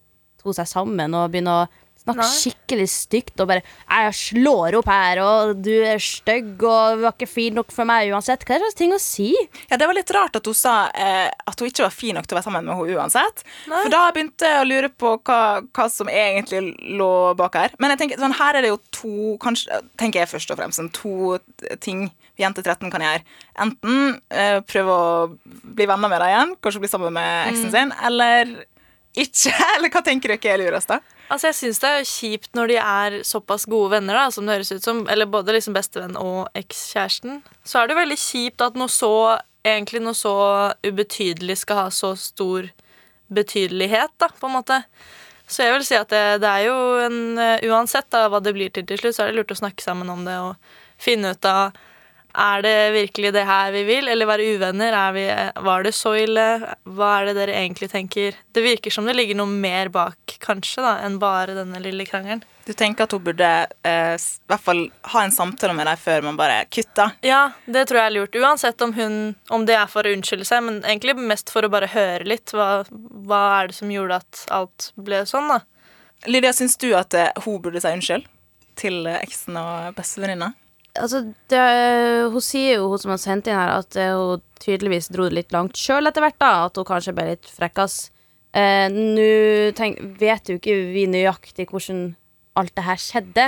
to 0.44 0.54
seg 0.54 0.68
sammen 0.70 1.16
og 1.18 1.32
begynner 1.34 1.64
å 1.64 1.70
snakke 2.04 2.28
skikkelig 2.28 2.88
stygt 2.92 3.40
og 3.40 3.50
bare 3.50 3.64
'Jeg 3.64 4.14
slår 4.20 4.78
opp 4.80 4.90
her, 4.92 5.22
og 5.24 5.62
du 5.64 5.72
er 5.84 6.00
stygg, 6.00 6.56
og 6.64 6.98
du 6.98 7.04
var 7.06 7.14
ikke 7.14 7.30
fin 7.30 7.54
nok 7.54 7.72
for 7.72 7.86
meg 7.86 8.12
uansett'. 8.12 8.44
Hva 8.44 8.56
er 8.56 8.60
det 8.60 8.72
slags 8.72 8.80
ting 8.82 8.94
å 8.94 9.00
si? 9.00 9.36
Ja, 9.70 9.78
Det 9.78 9.88
var 9.88 9.96
litt 9.96 10.12
rart 10.12 10.36
at 10.36 10.46
hun 10.46 10.54
sa 10.54 10.90
eh, 10.94 11.30
at 11.30 11.60
hun 11.60 11.68
ikke 11.70 11.84
var 11.84 11.92
fin 11.92 12.16
nok 12.16 12.28
til 12.28 12.36
å 12.36 12.40
være 12.40 12.48
sammen 12.50 12.66
med 12.66 12.76
henne 12.76 12.98
uansett. 12.98 13.44
Nei. 13.68 13.84
For 13.84 13.90
da 13.90 14.12
begynte 14.12 14.48
jeg 14.48 14.62
å 14.62 14.68
lure 14.68 14.90
på 14.90 15.18
hva, 15.24 15.62
hva 15.62 15.90
som 15.90 16.08
egentlig 16.08 16.76
lå 16.98 17.36
bak 17.36 17.56
her. 17.56 17.72
Men 17.80 17.92
jeg 17.92 18.00
tenker, 18.00 18.20
sånn, 18.20 18.38
her 18.40 18.56
er 18.56 18.62
det 18.62 18.74
jo 18.74 18.80
to 18.92 19.38
kanskje, 19.44 19.82
tenker 19.98 20.24
jeg 20.24 20.32
først 20.32 20.52
og 20.52 20.58
fremst 20.58 20.80
sånn, 20.80 20.92
to 20.94 21.38
ting 21.80 22.12
jente 22.40 22.64
13 22.64 22.92
kan 22.92 23.04
gjøre. 23.04 23.24
Enten 23.62 24.22
eh, 24.34 24.60
prøve 24.66 24.94
å 24.94 25.38
bli 25.48 25.86
venner 25.90 26.10
med 26.10 26.22
deg 26.24 26.34
igjen, 26.34 26.56
kanskje 26.64 26.84
bli 26.84 26.92
sammen 26.92 27.14
med 27.14 27.52
eksen 27.52 27.74
sin, 27.74 27.94
eller 28.04 28.54
ikke. 29.14 29.54
Eller 29.78 29.92
hva 29.94 30.02
tenker 30.02 30.34
dere 30.34 30.56
er 30.56 30.64
lurest, 30.64 30.90
da? 30.90 30.98
Altså, 31.32 31.50
jeg 31.50 31.58
syns 31.58 31.80
det 31.82 31.90
er 31.90 32.08
kjipt 32.08 32.58
når 32.58 32.70
de 32.70 32.78
er 32.82 33.16
såpass 33.26 33.66
gode 33.70 33.94
venner, 33.96 34.18
da, 34.18 34.28
som 34.34 34.46
det 34.46 34.58
høres 34.58 34.74
ut 34.76 34.86
som, 34.86 35.02
eller 35.10 35.30
både 35.30 35.56
liksom 35.56 35.76
bestevenn 35.76 36.20
og 36.20 36.52
ekskjæresten. 36.60 37.42
Så 37.66 37.80
er 37.80 37.90
det 37.90 37.98
veldig 37.98 38.20
kjipt 38.20 38.64
at 38.66 38.78
noe 38.78 38.92
så 38.92 39.14
egentlig 39.64 40.04
noe 40.04 40.18
så 40.18 40.36
ubetydelig 40.84 41.62
skal 41.64 41.86
ha 41.86 41.90
så 41.96 42.14
stor 42.20 42.68
betydelighet, 43.34 44.12
da, 44.20 44.30
på 44.40 44.50
en 44.50 44.58
måte. 44.58 44.82
Så 45.48 45.66
jeg 45.66 45.76
vil 45.78 45.86
si 45.88 45.96
at 45.98 46.12
det, 46.12 46.24
det 46.44 46.50
er 46.50 46.68
jo 46.68 46.76
en 47.04 47.18
eh, 47.40 47.66
Uansett 47.72 48.08
da, 48.14 48.28
hva 48.32 48.40
det 48.44 48.54
blir 48.56 48.72
til 48.74 48.86
til 48.88 49.00
slutt, 49.00 49.18
så 49.18 49.26
er 49.26 49.32
det 49.32 49.42
lurt 49.42 49.54
å 49.56 49.60
snakke 49.60 49.84
sammen 49.84 50.12
om 50.12 50.24
det 50.28 50.38
og 50.40 50.56
finne 51.02 51.34
ut 51.34 51.48
av 51.50 51.76
er 52.34 52.64
det 52.66 52.78
virkelig 52.96 53.34
det 53.36 53.44
her 53.46 53.72
vi 53.76 53.84
vil, 53.86 54.08
eller 54.10 54.26
være 54.26 54.48
uvenner? 54.56 54.96
Er 54.98 55.12
vi, 55.14 55.26
var 55.66 55.84
det 55.86 55.94
så 55.94 56.16
ille? 56.18 56.46
Hva 56.90 57.10
er 57.20 57.30
det 57.30 57.36
dere 57.38 57.60
egentlig 57.60 57.92
tenker? 57.92 58.40
Det 58.54 58.64
virker 58.66 58.94
som 58.94 59.06
det 59.06 59.14
ligger 59.18 59.38
noe 59.38 59.50
mer 59.50 59.92
bak, 59.94 60.38
kanskje, 60.42 60.82
da, 60.82 60.96
enn 61.06 61.20
bare 61.22 61.54
denne 61.58 61.82
lille 61.84 62.08
krangelen. 62.10 62.42
Du 62.66 62.72
tenker 62.74 63.06
at 63.06 63.12
hun 63.12 63.24
burde 63.26 63.50
eh, 63.84 64.16
i 64.16 64.50
hvert 64.50 64.64
fall 64.64 64.86
ha 65.12 65.24
en 65.26 65.34
samtale 65.36 65.76
med 65.76 65.86
deg 65.90 66.00
før 66.00 66.24
man 66.26 66.40
bare 66.40 66.62
kutter? 66.72 67.12
Ja, 67.26 67.52
det 67.66 67.86
tror 67.90 68.00
jeg 68.00 68.12
er 68.12 68.16
lurt. 68.16 68.38
Uansett 68.40 68.82
om, 68.82 68.96
hun, 68.96 69.36
om 69.54 69.68
det 69.68 69.76
er 69.78 69.92
for 69.92 70.08
å 70.08 70.16
unnskylde 70.16 70.48
seg, 70.48 70.64
men 70.66 70.80
egentlig 70.82 71.18
mest 71.20 71.52
for 71.54 71.68
å 71.68 71.72
bare 71.74 71.92
høre 71.92 72.26
litt. 72.30 72.56
Hva, 72.56 72.86
hva 72.90 73.44
er 73.60 73.70
det 73.70 73.78
som 73.78 73.92
gjorde 73.92 74.22
at 74.24 74.46
alt 74.56 74.90
ble 74.96 75.26
sånn, 75.30 75.52
da? 75.52 75.62
Lydia, 76.26 76.54
syns 76.56 76.80
du 76.80 76.94
at 76.96 77.14
eh, 77.20 77.34
hun 77.44 77.60
burde 77.62 77.84
si 77.84 77.92
unnskyld 77.92 78.30
til 78.80 79.04
eh, 79.12 79.20
eksen 79.20 79.60
og 79.60 79.94
bestevenninna? 80.00 80.54
Altså, 80.94 81.24
det, 81.50 81.62
hun 82.30 82.44
sier 82.44 82.78
jo, 82.78 82.90
hun 82.92 83.02
som 83.02 83.14
har 83.16 83.22
sendt 83.22 83.48
inn 83.50 83.58
her, 83.58 83.80
at 83.82 83.96
eh, 83.98 84.14
hun 84.14 84.44
tydeligvis 84.62 85.10
dro 85.14 85.26
det 85.26 85.40
litt 85.40 85.56
langt 85.56 85.78
sjøl 85.80 86.06
etter 86.06 86.22
hvert, 86.22 86.38
da. 86.42 86.52
At 86.68 86.78
hun 86.78 86.86
kanskje 86.86 87.16
ble 87.18 87.32
litt 87.32 87.50
frekkas. 87.50 88.12
Eh, 88.54 88.86
Nå 88.94 89.30
vet 90.22 90.52
jo 90.52 90.60
ikke 90.60 90.76
vi 90.94 91.08
nøyaktig 91.10 91.72
hvordan 91.72 92.12
alt 92.60 92.76
det 92.78 92.86
her 92.86 93.02
skjedde, 93.02 93.48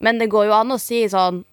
men 0.00 0.20
det 0.22 0.30
går 0.30 0.46
jo 0.46 0.54
an 0.60 0.76
å 0.76 0.80
si 0.80 1.02
sånn 1.10 1.44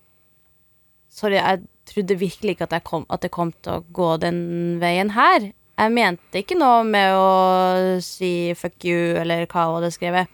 Sorry, 1.17 1.39
jeg 1.39 1.63
trodde 1.89 2.17
virkelig 2.19 2.53
ikke 2.53 2.67
at, 2.67 2.83
kom, 2.85 3.05
at 3.09 3.23
det 3.23 3.31
kom 3.33 3.49
til 3.65 3.79
å 3.79 3.83
gå 3.95 4.09
den 4.21 4.75
veien 4.77 5.09
her. 5.15 5.47
Jeg 5.79 5.93
mente 5.95 6.43
ikke 6.43 6.57
noe 6.59 6.83
med 6.85 7.15
å 7.17 7.97
si 8.05 8.53
fuck 8.59 8.85
you, 8.85 9.15
eller 9.17 9.47
hva 9.49 9.63
hun 9.65 9.79
hadde 9.79 9.89
skrevet. 9.95 10.29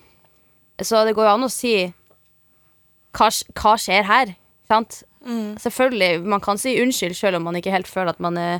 Så 0.84 1.05
det 1.07 1.13
går 1.15 1.29
jo 1.29 1.36
an 1.38 1.48
å 1.48 1.51
si 1.53 1.74
hva, 3.15 3.29
hva 3.29 3.75
skjer 3.79 4.10
her? 4.10 4.34
Sant? 4.74 5.03
Selvfølgelig, 5.63 6.24
man 6.27 6.42
kan 6.44 6.60
si 6.60 6.75
unnskyld 6.82 7.15
selv 7.15 7.39
om 7.39 7.46
man 7.48 7.56
ikke 7.56 7.72
helt 7.72 7.88
føler 7.88 8.12
at 8.12 8.24
man 8.24 8.38
er 8.39 8.58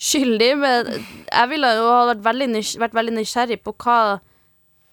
skyldig, 0.00 0.50
men 0.58 0.88
jeg 1.28 1.50
ville 1.52 1.70
jo 1.76 1.86
ha 1.92 2.00
vært 2.08 2.24
veldig, 2.24 2.62
vært 2.80 2.96
veldig 2.96 3.16
nysgjerrig 3.18 3.60
på 3.62 3.76
hva 3.84 4.00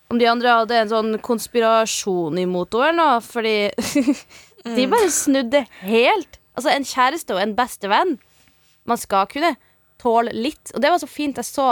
Om 0.07 0.19
de 0.21 0.27
andre 0.31 0.53
hadde 0.61 0.75
en 0.79 0.91
sånn 0.91 1.15
konspirasjon 1.19 2.37
imot 2.39 2.77
henne 2.79 2.93
eller 2.93 2.95
noe, 2.95 3.23
fordi 3.23 3.55
de 4.77 4.85
bare 4.87 5.09
snudde 5.11 5.65
helt. 5.81 6.39
Altså, 6.55 6.71
en 6.71 6.87
kjæreste 6.87 7.35
og 7.35 7.41
en 7.41 7.55
bestevenn 7.57 8.13
Man 8.87 8.97
skal 9.01 9.27
kunne 9.27 9.57
tåle 9.99 10.31
litt. 10.31 10.71
Og 10.73 10.79
det 10.79 10.93
var 10.93 11.01
så 11.01 11.09
fint. 11.11 11.35
Jeg 11.35 11.49
så 11.49 11.67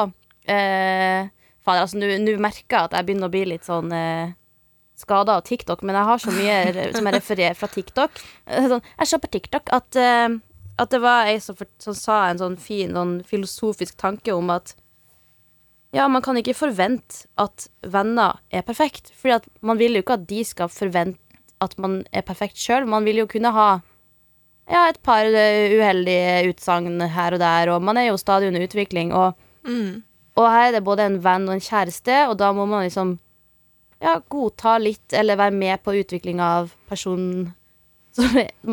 eh, 0.52 1.32
Fader, 1.64 1.86
altså, 1.86 1.98
nå 2.02 2.36
merker 2.44 2.76
jeg 2.76 2.90
at 2.90 2.98
jeg 2.98 3.08
begynner 3.08 3.30
å 3.30 3.34
bli 3.34 3.46
litt 3.54 3.66
sånn 3.66 3.94
eh, 3.96 4.36
skada 4.96 5.36
av 5.38 5.44
TikTok, 5.48 5.82
men 5.84 5.96
jeg 5.98 6.08
har 6.10 6.22
så 6.24 6.32
mye 6.32 6.58
som 6.96 7.06
jeg 7.10 7.16
refererer 7.18 7.56
fra 7.60 7.68
TikTok. 7.68 8.22
Eh, 8.48 8.68
Sånn, 8.72 8.82
jeg 9.00 9.08
så 9.12 9.20
på 9.20 9.32
TikTok 9.34 9.70
at, 9.76 9.96
eh, 10.00 10.30
at 10.80 10.90
det 10.92 11.02
var 11.04 11.28
ei 11.28 11.38
som, 11.44 11.56
som 11.80 11.94
sa 11.98 12.22
en 12.30 12.40
sånn 12.40 12.58
fin 12.60 12.92
sånn 12.96 13.18
filosofisk 13.28 13.98
tanke 14.00 14.32
om 14.36 14.50
at 14.56 14.76
ja, 15.96 16.08
man 16.12 16.22
kan 16.24 16.36
ikke 16.36 16.56
forvente 16.58 17.24
at 17.40 17.68
venner 17.88 18.40
er 18.52 18.66
perfekt. 18.68 19.14
Fordi 19.16 19.36
at 19.38 19.46
man 19.64 19.78
vil 19.80 19.96
jo 19.96 20.02
ikke 20.04 20.18
at 20.18 20.26
de 20.28 20.42
skal 20.44 20.68
forvente 20.72 21.20
at 21.64 21.78
man 21.80 22.02
er 22.12 22.26
perfekt 22.28 22.60
sjøl. 22.60 22.84
Man 22.90 23.06
vil 23.08 23.22
jo 23.22 23.28
kunne 23.32 23.52
ha 23.56 23.68
ja, 24.68 24.88
et 24.90 25.00
par 25.06 25.24
eh, 25.30 25.72
uheldige 25.78 26.50
utsagn 26.52 27.00
her 27.14 27.36
og 27.38 27.40
der, 27.40 27.70
og 27.72 27.84
man 27.86 27.98
er 28.02 28.10
jo 28.10 28.18
stadig 28.20 28.50
under 28.52 28.66
utvikling. 28.68 29.14
Og, 29.16 29.36
Mm. 29.66 30.04
og 30.38 30.46
her 30.52 30.68
er 30.68 30.72
det 30.76 30.84
både 30.86 31.06
en 31.08 31.16
venn 31.24 31.48
og 31.50 31.56
en 31.56 31.64
kjæreste, 31.64 32.28
og 32.30 32.36
da 32.38 32.52
må 32.54 32.68
man 32.70 32.84
liksom 32.86 33.16
ja, 34.04 34.18
godta 34.30 34.78
litt, 34.82 35.14
eller 35.14 35.40
være 35.40 35.56
med 35.56 35.84
på 35.84 35.96
utvikling 36.02 36.42
av 36.44 36.74
personen 36.90 37.54
som 38.16 38.28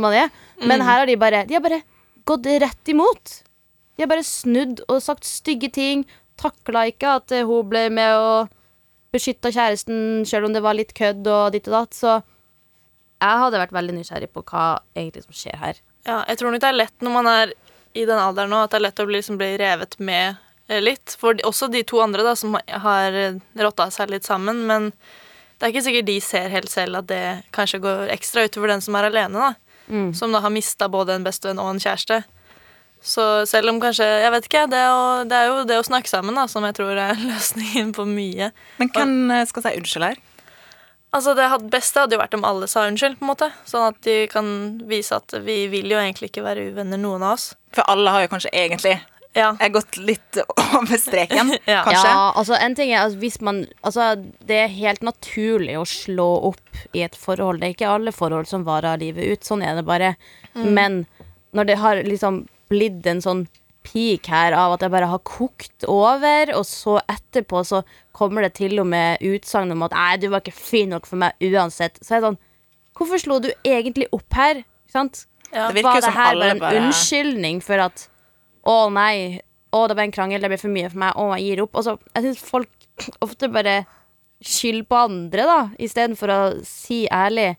man 0.05 0.17
er. 0.17 0.33
Men 0.63 0.85
her 0.85 1.03
har 1.03 1.09
de 1.11 1.19
bare 1.19 1.45
De 1.49 1.57
har 1.57 1.65
bare 1.65 1.83
gått 2.29 2.47
rett 2.63 2.93
imot. 2.93 3.39
De 3.97 4.05
har 4.05 4.11
bare 4.11 4.27
snudd 4.27 4.83
og 4.89 5.03
sagt 5.03 5.27
stygge 5.29 5.71
ting. 5.75 6.05
Takla 6.41 6.87
ikke 6.91 7.17
at 7.21 7.33
eh, 7.35 7.47
hun 7.47 7.69
ble 7.71 7.89
med 7.93 8.17
og 8.17 8.53
beskytta 9.13 9.51
kjæresten, 9.53 10.23
selv 10.27 10.49
om 10.49 10.55
det 10.55 10.63
var 10.65 10.79
litt 10.79 10.95
kødd 10.97 11.27
og 11.29 11.53
ditt 11.53 11.69
og 11.69 11.77
datt. 11.77 11.97
Så 11.99 12.15
jeg 13.23 13.43
hadde 13.43 13.61
vært 13.61 13.75
veldig 13.77 13.99
nysgjerrig 13.99 14.31
på 14.33 14.45
hva 14.49 14.67
egentlig 14.97 15.27
som 15.27 15.37
skjer 15.37 15.59
her. 15.61 15.83
Ja, 16.09 16.23
jeg 16.27 16.41
tror 16.41 16.51
nok 16.51 16.63
det 16.63 16.71
er 16.71 16.81
lett 16.81 17.05
når 17.05 17.15
man 17.15 17.29
er 17.31 17.53
i 17.93 18.07
den 18.09 18.19
alderen 18.19 18.51
nå, 18.51 18.63
at 18.65 18.73
det 18.73 18.81
er 18.81 18.87
lett 18.87 19.03
å 19.03 19.07
bli, 19.07 19.19
liksom, 19.21 19.39
bli 19.39 19.53
revet 19.61 19.99
med 20.01 20.41
litt. 20.69 21.17
For 21.19 21.39
også 21.47 21.69
de 21.73 21.83
to 21.89 22.01
andre 22.05 22.25
da, 22.27 22.37
som 22.39 22.57
har 22.57 23.19
eh, 23.19 23.41
rotta 23.61 23.89
seg 23.91 24.13
litt 24.13 24.29
sammen. 24.29 24.65
Men 24.69 24.91
det 25.59 25.67
er 25.67 25.75
ikke 25.75 25.87
sikkert 25.89 26.11
de 26.11 26.21
ser 26.25 26.53
helt 26.53 26.71
selv 26.73 27.03
at 27.03 27.11
det 27.11 27.25
kanskje 27.55 27.83
går 27.83 28.13
ekstra 28.15 28.47
utover 28.49 28.75
den 28.75 28.85
som 28.85 28.97
er 28.99 29.11
alene. 29.11 29.51
da. 29.51 29.83
Mm. 29.93 30.13
Som 30.15 30.33
da 30.33 30.41
har 30.45 30.55
mista 30.55 30.89
både 30.89 31.19
en 31.19 31.27
bestevenn 31.27 31.61
og 31.63 31.75
en 31.75 31.83
kjæreste. 31.83 32.23
Så 33.03 33.47
selv 33.51 33.73
om 33.73 33.81
kanskje 33.83 34.07
Jeg 34.07 34.31
vet 34.31 34.45
ikke. 34.47 34.67
Det, 34.71 34.83
å, 34.95 35.23
det 35.27 35.39
er 35.39 35.49
jo 35.51 35.63
det 35.67 35.79
å 35.81 35.87
snakke 35.87 36.11
sammen 36.11 36.39
da, 36.39 36.47
som 36.49 36.65
jeg 36.65 36.79
tror 36.79 36.95
er 36.95 37.19
løsningen 37.31 37.95
på 37.97 38.07
mye. 38.09 38.53
Men 38.79 38.93
hvem 38.95 39.17
eh, 39.31 39.49
skal 39.51 39.67
si 39.67 39.75
unnskyld 39.81 40.13
her? 40.13 40.21
Altså 41.13 41.35
Det 41.37 41.45
beste 41.69 42.01
hadde 42.01 42.17
jo 42.17 42.23
vært 42.23 42.35
om 42.39 42.47
alle 42.49 42.67
sa 42.71 42.87
unnskyld, 42.89 43.19
på 43.19 43.27
en 43.27 43.33
måte. 43.35 43.51
Sånn 43.69 43.91
at 43.91 43.99
de 44.07 44.23
kan 44.33 44.47
vise 44.89 45.19
at 45.19 45.35
vi 45.45 45.67
vil 45.69 45.91
jo 45.93 45.99
egentlig 46.01 46.31
ikke 46.31 46.47
være 46.47 46.71
uvenner, 46.73 47.01
noen 47.01 47.27
av 47.27 47.35
oss. 47.37 47.51
For 47.77 47.85
alle 47.93 48.15
har 48.15 48.25
jo 48.25 48.31
kanskje 48.33 48.55
egentlig 48.57 48.95
Ja. 49.35 49.53
har 49.61 49.69
gått 49.73 49.97
litt 49.97 50.37
over 50.77 50.99
streken, 51.01 51.55
Ja. 51.67 51.83
kanskje. 51.87 52.09
Ja, 52.11 52.33
altså 52.37 52.59
en 52.61 52.75
ting 52.75 52.91
er 52.93 53.07
at 53.07 53.15
hvis 53.21 53.41
man 53.41 53.63
Altså, 53.85 54.11
det 54.45 54.59
er 54.65 54.69
helt 54.69 55.01
naturlig 55.03 55.79
å 55.81 55.87
slå 55.89 56.27
opp 56.51 56.83
i 56.93 57.01
et 57.07 57.17
forhold. 57.17 57.61
Det 57.61 57.69
er 57.71 57.75
ikke 57.77 57.89
alle 57.95 58.13
forhold 58.13 58.47
som 58.51 58.65
varer 58.65 58.99
livet 59.01 59.25
ut. 59.33 59.41
Sånn 59.49 59.63
er 59.65 59.75
det 59.79 59.85
bare. 59.89 60.15
Men 60.55 61.07
når 61.55 61.67
det 61.67 61.79
har 61.79 62.03
liksom 62.05 62.47
blitt 62.69 63.07
en 63.07 63.21
sånn 63.25 63.47
peak 63.83 64.29
her 64.31 64.53
av 64.55 64.77
at 64.77 64.85
jeg 64.85 64.93
bare 64.95 65.09
har 65.11 65.19
kokt 65.27 65.85
over, 65.91 66.53
og 66.55 66.63
så 66.69 67.01
etterpå 67.11 67.65
så 67.67 67.81
kommer 68.15 68.43
det 68.47 68.53
til 68.61 68.79
og 68.79 68.87
med 68.87 69.19
utsagn 69.27 69.73
om 69.73 69.83
at 69.83 69.91
'nei, 69.97 70.17
du 70.23 70.29
var 70.29 70.41
ikke 70.41 70.53
fin 70.55 70.89
nok 70.91 71.07
for 71.07 71.17
meg 71.17 71.33
uansett', 71.43 71.99
så 72.05 72.15
er 72.17 72.21
det 72.21 72.29
sånn 72.29 72.39
Hvorfor 72.95 73.19
slo 73.19 73.39
du 73.41 73.51
egentlig 73.65 74.07
opp 74.13 74.33
her? 74.37 74.57
Ikke 74.63 74.93
sant? 74.93 75.27
Ja. 75.53 75.67
Det 75.73 75.77
virker 75.83 75.93
Var 75.97 76.01
det 76.01 76.13
her 76.15 76.35
bare 76.37 76.51
en 76.51 76.59
bare- 76.61 76.77
unnskyldning 76.81 77.63
for 77.63 77.79
at 77.81 78.09
Å 78.69 78.77
nei, 78.95 79.41
å 79.73 79.87
det 79.89 79.97
ble 79.99 80.07
en 80.07 80.15
krangel, 80.15 80.45
det 80.45 80.53
ble 80.53 80.61
for 80.61 80.73
mye 80.73 80.91
for 80.93 81.03
meg, 81.03 81.19
å 81.19 81.33
jeg 81.37 81.49
gir 81.49 81.65
opp. 81.65 81.81
Altså, 81.81 81.97
jeg 82.15 82.29
syns 82.29 82.45
folk 82.47 82.89
ofte 83.25 83.51
bare 83.53 83.83
skylder 84.43 84.89
på 84.91 85.03
andre, 85.07 85.49
da, 85.49 85.59
istedenfor 85.83 86.35
å 86.35 86.41
si 86.67 87.05
ærlig 87.11 87.53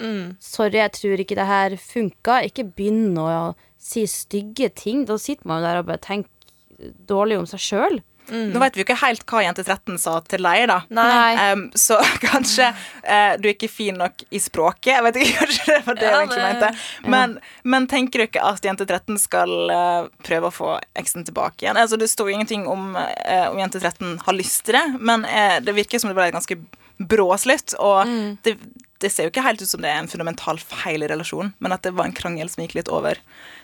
Mm. 0.00 0.36
Sorry, 0.40 0.78
jeg 0.80 0.94
tror 0.96 1.20
ikke 1.20 1.36
det 1.36 1.46
her 1.48 1.76
funka. 1.76 2.40
Ikke 2.48 2.64
begynn 2.64 3.18
å 3.20 3.52
si 3.80 4.06
stygge 4.08 4.70
ting. 4.72 5.04
Da 5.08 5.18
sitter 5.20 5.48
man 5.48 5.60
jo 5.60 5.68
der 5.68 5.80
og 5.82 5.90
bare 5.90 6.04
tenker 6.04 6.88
dårlig 7.10 7.40
om 7.40 7.48
seg 7.48 7.60
sjøl. 7.60 8.00
Nå 8.30 8.60
vet 8.62 8.76
vi 8.76 8.82
jo 8.82 8.86
ikke 8.86 8.96
helt 9.02 9.24
hva 9.26 9.42
Jente 9.44 9.64
13 9.66 9.98
sa 9.98 10.16
til 10.30 10.42
deg, 10.46 10.66
da. 10.70 10.78
Nei. 10.90 11.52
Um, 11.52 11.64
så 11.74 11.98
kanskje 12.26 12.68
uh, 12.72 13.34
du 13.40 13.48
er 13.48 13.54
ikke 13.54 13.68
fin 13.70 13.98
nok 14.00 14.24
i 14.30 14.38
språket. 14.42 14.92
Jeg 14.94 15.04
vet 15.08 15.20
ikke, 15.22 15.38
kanskje 15.44 15.66
det 15.74 15.80
var 15.86 15.98
det 16.00 16.06
Ja, 16.06 16.10
jeg 16.10 16.26
egentlig 16.28 16.44
mente. 16.46 16.70
Men, 17.16 17.38
men 17.64 17.86
tenker 17.90 18.22
du 18.22 18.26
ikke 18.28 18.44
at 18.50 18.64
Jente 18.64 18.86
13 18.88 19.18
skal 19.22 19.54
uh, 19.70 20.10
prøve 20.26 20.50
å 20.50 20.54
få 20.54 20.74
eksen 21.00 21.24
tilbake 21.28 21.64
igjen? 21.66 21.76
Altså, 21.80 21.98
det 22.00 22.10
står 22.12 22.30
jo 22.30 22.36
ingenting 22.38 22.66
om 22.70 22.92
uh, 22.96 23.48
om 23.50 23.58
Jente 23.58 23.80
13 23.82 24.18
har 24.26 24.36
lyst 24.38 24.64
til 24.68 24.76
det, 24.78 24.84
men 25.00 25.24
uh, 25.26 25.58
det 25.64 25.74
virker 25.76 25.98
som 26.02 26.10
det 26.12 26.16
ble 26.18 26.28
et 26.30 26.36
ganske 26.36 26.58
brå 27.00 27.30
slutt. 27.40 27.74
Og 27.80 28.06
Mm. 28.06 28.36
det, 28.44 28.56
det 29.00 29.08
ser 29.12 29.24
jo 29.24 29.30
ikke 29.32 29.42
helt 29.46 29.62
ut 29.64 29.68
som 29.70 29.80
det 29.80 29.88
er 29.88 29.98
en 30.02 30.08
fundamental 30.10 30.58
feil 30.60 31.02
i 31.02 31.08
relasjonen, 31.08 31.54
men 31.64 31.72
at 31.72 31.80
det 31.86 31.94
var 31.96 32.04
en 32.10 32.12
krangel 32.16 32.50
som 32.52 32.60
gikk 32.66 32.74
litt 32.76 32.90
over 32.92 33.16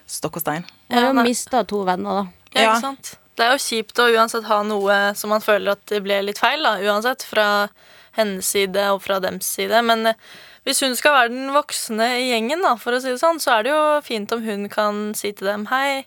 stokk 0.09 0.39
og 0.41 0.45
stein. 0.47 0.65
Man 0.89 0.97
har 0.99 1.09
Ja, 1.11 1.13
jo 1.13 1.25
mista 1.29 1.61
to 1.69 1.83
venner, 1.85 2.23
da. 2.23 2.27
Ja, 2.57 2.63
Ja. 2.63 2.71
ikke 2.73 2.81
sant? 2.87 3.11
Det 3.37 3.45
er 3.45 3.53
jo 3.53 3.61
kjipt 3.61 3.99
å 4.01 4.09
uansett 4.17 4.47
ha 4.49 4.63
noe 4.65 4.95
som 5.19 5.29
man 5.35 5.45
føler 5.45 5.75
at 5.75 5.83
det 5.91 6.01
ble 6.05 6.23
litt 6.25 6.41
feil, 6.41 6.63
da, 6.65 6.79
uansett, 6.81 7.25
fra 7.29 7.69
hennes 8.17 8.49
side 8.49 8.87
og 8.95 9.03
fra 9.05 9.19
dems 9.21 9.49
side. 9.59 9.83
Men 9.85 10.09
eh, 10.09 10.21
hvis 10.65 10.81
hun 10.81 10.97
skal 10.97 11.15
være 11.19 11.35
den 11.35 11.53
voksne 11.53 12.07
i 12.23 12.31
gjengen, 12.31 12.65
da, 12.65 12.73
for 12.81 12.97
å 12.97 13.01
si 13.03 13.13
det 13.13 13.21
sånn, 13.21 13.41
så 13.43 13.59
er 13.59 13.67
det 13.67 13.75
jo 13.75 13.83
fint 14.07 14.33
om 14.33 14.41
hun 14.47 14.71
kan 14.73 15.11
si 15.19 15.35
til 15.37 15.51
dem 15.51 15.69
hei, 15.69 16.07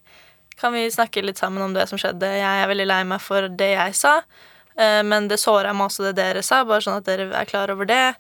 kan 0.60 0.74
vi 0.76 0.90
snakke 0.92 1.22
litt 1.24 1.40
sammen 1.40 1.64
om 1.64 1.76
det 1.78 1.86
som 1.88 2.02
skjedde? 2.02 2.28
Jeg 2.42 2.64
er 2.64 2.68
veldig 2.68 2.90
lei 2.90 3.04
meg 3.08 3.22
for 3.24 3.46
det 3.62 3.70
jeg 3.76 3.94
sa, 3.96 4.18
eh, 4.76 5.04
men 5.06 5.30
det 5.30 5.38
såra 5.40 5.76
meg 5.78 5.92
også 5.92 6.10
det 6.10 6.18
dere 6.18 6.44
sa, 6.44 6.64
bare 6.66 6.84
sånn 6.84 6.98
at 6.98 7.08
dere 7.08 7.30
er 7.30 7.48
klar 7.48 7.70
over 7.72 7.88
det. 7.88 8.18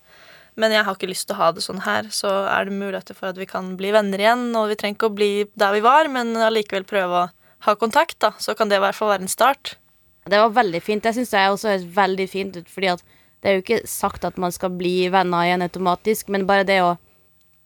Men 0.59 0.75
jeg 0.75 0.85
har 0.85 0.95
ikke 0.95 1.09
lyst 1.09 1.25
til 1.27 1.37
å 1.37 1.41
ha 1.41 1.49
det 1.55 1.65
sånn 1.65 1.81
her, 1.81 2.07
så 2.13 2.29
er 2.51 2.69
det 2.69 2.77
muligheter 2.77 3.17
for 3.17 3.31
at 3.31 3.41
vi 3.41 3.49
kan 3.49 3.73
bli 3.79 3.93
venner 3.95 4.21
igjen. 4.21 4.49
Og 4.59 4.69
vi 4.71 4.77
trenger 4.79 4.97
ikke 4.97 5.09
å 5.09 5.15
bli 5.15 5.31
der 5.57 5.75
vi 5.75 5.83
var, 5.85 6.09
men 6.11 6.33
allikevel 6.35 6.87
prøve 6.89 7.21
å 7.21 7.27
ha 7.65 7.75
kontakt, 7.75 8.17
da. 8.23 8.31
Så 8.39 8.55
kan 8.55 8.69
det 8.69 8.77
i 8.79 8.83
hvert 8.83 8.95
fall 8.95 9.09
være 9.13 9.25
en 9.27 9.31
start. 9.31 9.75
Det 10.29 10.37
var 10.39 10.49
veldig 10.55 10.81
fint. 10.83 11.03
Det 11.03 11.15
syns 11.15 11.31
det 11.33 11.39
er 11.39 11.49
også 11.53 11.71
høres 11.71 11.85
veldig 11.95 12.27
fint 12.29 12.57
ut, 12.59 12.69
fordi 12.69 12.91
at 12.93 13.03
det 13.41 13.49
er 13.49 13.55
jo 13.57 13.63
ikke 13.63 13.87
sagt 13.87 14.25
at 14.27 14.37
man 14.37 14.51
skal 14.51 14.69
bli 14.75 15.07
venner 15.11 15.47
igjen 15.47 15.63
automatisk, 15.63 16.27
men 16.29 16.45
bare 16.47 16.65
det 16.67 16.81
å 16.83 16.97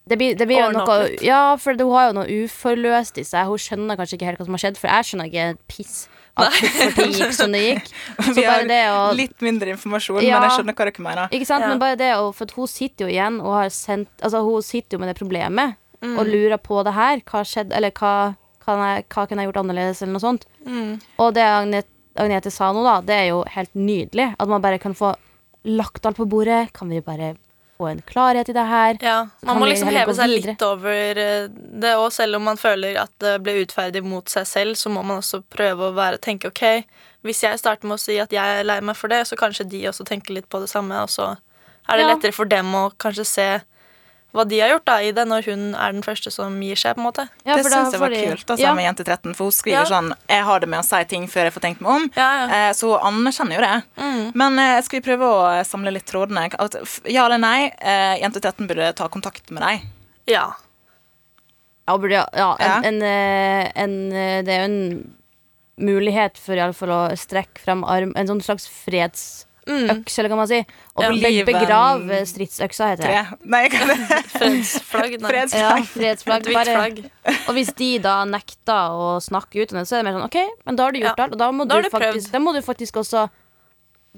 det 0.04 0.18
blir, 0.20 0.34
det 0.36 0.46
blir 0.50 0.60
jo 0.60 0.72
noe. 0.76 0.96
Ja, 1.24 1.56
for 1.56 1.78
hun 1.80 1.94
har 1.96 2.10
jo 2.10 2.16
noe 2.18 2.28
uforløst 2.44 3.18
i 3.22 3.24
seg. 3.24 3.48
Hun 3.48 3.62
skjønner 3.62 3.96
kanskje 3.96 4.18
ikke 4.18 4.28
helt 4.28 4.42
hva 4.42 4.48
som 4.50 4.58
har 4.58 4.64
skjedd, 4.66 4.80
for 4.82 4.92
jeg 4.92 5.08
skjønner 5.08 5.30
ikke 5.32 5.46
piss 5.72 5.94
At 6.36 6.50
hvorfor 6.58 6.98
det 6.98 7.06
gikk 7.16 7.34
som 7.38 7.54
det 7.56 7.62
gikk. 7.64 7.88
Så 8.26 8.34
Vi 8.36 8.44
har 8.44 8.58
bare 8.66 8.68
det 8.68 8.82
å 8.92 9.00
litt 9.16 9.46
mindre 9.46 9.72
informasjon, 9.78 10.20
Ja. 10.26 10.42
men 10.42 10.50
jeg 10.50 10.58
skjønner 10.58 10.76
hva 10.76 10.88
dere 10.90 11.06
mener. 11.08 11.32
Ikke 11.32 11.48
sant? 11.48 11.64
Ja. 11.64 11.70
Men 11.72 11.80
bare 11.80 11.96
det 12.04 12.12
å 12.20 12.34
For 12.36 12.50
at 12.50 12.56
hun 12.58 12.68
sitter 12.68 13.06
jo 13.08 13.14
igjen 13.14 13.40
og 13.40 13.54
har 13.56 13.72
sendt 13.72 14.10
Altså, 14.20 14.42
hun 14.44 14.66
sitter 14.66 14.98
jo 14.98 15.04
med 15.06 15.14
det 15.14 15.18
problemet 15.22 15.80
Mm. 16.04 16.18
og 16.20 16.28
lurer 16.28 16.60
på 16.60 16.82
det 16.84 16.92
her. 16.98 17.22
Hva 17.24 17.46
skjedde, 17.48 17.72
eller 17.78 17.92
hva 17.96 18.36
kan 18.36 18.36
jeg, 18.66 19.06
hva 19.14 19.28
kunne 19.28 19.44
jeg 19.44 19.52
gjort 19.52 19.62
annerledes, 19.64 20.02
eller 20.02 20.14
noe 20.14 20.24
sånt. 20.24 20.46
Mm. 20.66 21.00
Og 21.20 21.34
det 21.36 21.44
Agnete, 21.44 21.90
Agnete 22.16 22.52
sa 22.52 22.72
nå, 22.72 22.84
da, 22.86 23.02
det 23.02 23.16
er 23.16 23.28
jo 23.32 23.44
helt 23.56 23.74
nydelig. 23.76 24.36
At 24.40 24.48
man 24.48 24.62
bare 24.62 24.80
kan 24.80 24.94
få 24.96 25.16
lagt 25.66 26.06
alt 26.06 26.18
på 26.18 26.26
bordet. 26.30 26.72
Kan 26.74 26.90
vi 26.90 27.02
bare 27.02 27.36
få 27.78 27.88
en 27.90 28.02
klarhet 28.06 28.50
i 28.50 28.54
det 28.54 28.66
her? 28.70 28.98
Ja, 29.02 29.28
Man 29.44 29.60
må 29.60 29.66
liksom 29.66 29.90
heve 29.90 30.14
seg 30.14 30.30
videre. 30.30 30.52
litt 30.54 30.62
over 30.62 31.18
eh, 31.18 31.48
det 31.50 31.96
òg, 31.98 32.12
selv 32.14 32.36
om 32.38 32.44
man 32.44 32.58
føler 32.62 33.00
at 33.02 33.12
det 33.20 33.40
ble 33.44 33.56
utferdig 33.66 34.04
mot 34.06 34.30
seg 34.30 34.46
selv, 34.46 34.76
så 34.78 34.90
må 34.94 35.02
man 35.04 35.18
også 35.24 35.42
prøve 35.50 35.90
å 35.90 35.96
være, 35.98 36.20
tenke 36.22 36.52
ok, 36.52 36.84
hvis 37.26 37.42
jeg 37.44 37.58
starter 37.60 37.88
med 37.88 37.96
å 37.98 38.04
si 38.04 38.20
at 38.20 38.32
jeg 38.36 38.60
er 38.60 38.64
lei 38.68 38.80
meg 38.82 38.96
for 39.00 39.08
det, 39.10 39.24
så 39.28 39.36
kanskje 39.40 39.66
de 39.72 39.82
også 39.90 40.06
tenker 40.06 40.34
litt 40.38 40.50
på 40.52 40.60
det 40.62 40.70
samme, 40.70 41.02
og 41.02 41.10
så 41.10 41.32
er 41.90 41.98
det 41.98 42.06
Ja. 42.06 42.14
lettere 42.14 42.32
for 42.34 42.46
dem 42.46 42.70
å 42.76 42.92
kanskje 43.00 43.26
se 43.26 43.48
hva 44.34 44.44
de 44.50 44.60
har 44.60 44.70
gjort 44.74 44.86
da 44.90 44.96
i 45.06 45.12
det, 45.14 45.24
når 45.30 45.46
hun 45.46 45.76
er 45.76 45.92
den 45.94 46.02
første 46.02 46.32
som 46.34 46.56
gir 46.62 46.76
seg, 46.76 46.96
på 46.96 47.02
en 47.04 47.06
måte. 47.06 47.28
Ja, 47.46 47.56
det 47.56 47.66
syns 47.70 47.92
jeg 47.94 48.00
var 48.02 48.10
de- 48.10 48.26
kult, 48.26 48.46
altså, 48.50 48.60
Ja. 48.64 48.74
med 48.74 48.86
Jente 48.86 49.04
13, 49.06 49.34
for 49.36 49.44
hun 49.46 49.52
skriver 49.52 49.84
Ja. 49.84 49.86
sånn 49.86 50.14
Jeg 50.28 50.44
har 50.44 50.60
det 50.60 50.70
med 50.70 50.80
å 50.80 50.84
si 50.86 51.04
ting 51.06 51.28
før 51.28 51.44
jeg 51.44 51.54
får 51.54 51.62
tenkt 51.62 51.82
meg 51.82 51.92
om. 51.92 52.10
Ja, 52.16 52.48
ja. 52.48 52.70
Eh, 52.70 52.74
så 52.74 53.00
hun 53.00 53.14
anerkjenner 53.28 53.56
jo 53.56 53.62
det. 53.62 53.84
Mm. 53.98 54.32
Men 54.36 54.60
eh, 54.60 54.82
skal 54.82 55.00
vi 55.02 55.06
prøve 55.12 55.22
å 55.30 55.60
eh, 55.60 55.64
samle 55.64 55.92
litt 55.94 56.06
trådene? 56.06 56.50
Ja 57.06 57.26
eller 57.26 57.38
nei, 57.38 57.72
eh, 57.80 58.20
Jente 58.22 58.42
13 58.42 58.68
burde 58.68 58.94
ta 58.96 59.08
kontakt 59.08 59.52
med 59.52 59.62
deg. 59.64 59.82
Ja. 60.28 60.54
Ja, 61.88 61.98
burde, 61.98 62.12
ja, 62.12 62.28
ja, 62.34 62.56
Ja. 62.60 62.78
en, 62.84 63.02
en, 63.02 63.02
eh, 63.04 63.72
en, 63.76 64.12
eh, 64.14 64.42
det 64.42 64.50
er 64.50 64.60
jo 64.60 64.74
en 64.74 65.14
mulighet 65.80 66.38
for 66.38 66.56
iallfall 66.56 66.90
å 66.90 67.12
strekke 67.18 67.58
frem 67.60 67.84
arm 67.84 68.14
En 68.16 68.28
sånn 68.28 68.42
slags 68.42 68.68
fredsøks, 68.70 69.46
Mm. 69.68 69.90
eller 70.18 70.30
kan 70.30 70.38
man 70.38 70.48
si. 70.48 70.60
Og 70.96 71.04
Ja. 71.04 71.46
begrav 71.48 72.02
stridsøksa, 72.28 72.88
heter 72.94 73.08
det. 73.08 73.40
Nei? 73.46 73.70
Fredsflagg. 73.70 75.20
Nei. 75.22 75.30
fredsflagg. 75.32 75.54
Ja, 75.56 75.76
fredsflagg. 75.94 76.42
Et 76.42 76.50
hvitt 76.52 76.54
Bare, 76.54 77.36
og 77.48 77.54
hvis 77.56 77.74
de 77.76 77.98
da 78.04 78.24
nekter 78.26 78.92
å 78.92 79.22
snakke 79.24 79.62
ut 79.64 79.72
om 79.74 79.80
det, 79.80 79.88
så 79.88 79.96
er 80.00 80.04
det 80.04 80.12
mer 80.12 80.20
sånn 80.20 80.26
OK, 80.28 80.40
men 80.66 80.76
da 80.76 80.84
har 80.84 80.92
du 80.92 81.00
gjort 81.00 81.18
Ja. 81.18 81.24
alt, 81.24 81.32
og 81.34 81.38
da 81.40 81.52
må, 81.52 81.68
Da 81.68 81.82
du 81.82 81.90
faktisk, 81.90 82.32
da 82.32 82.40
må 82.40 82.54
du 82.54 82.62
faktisk 82.62 82.94
også 83.00 83.30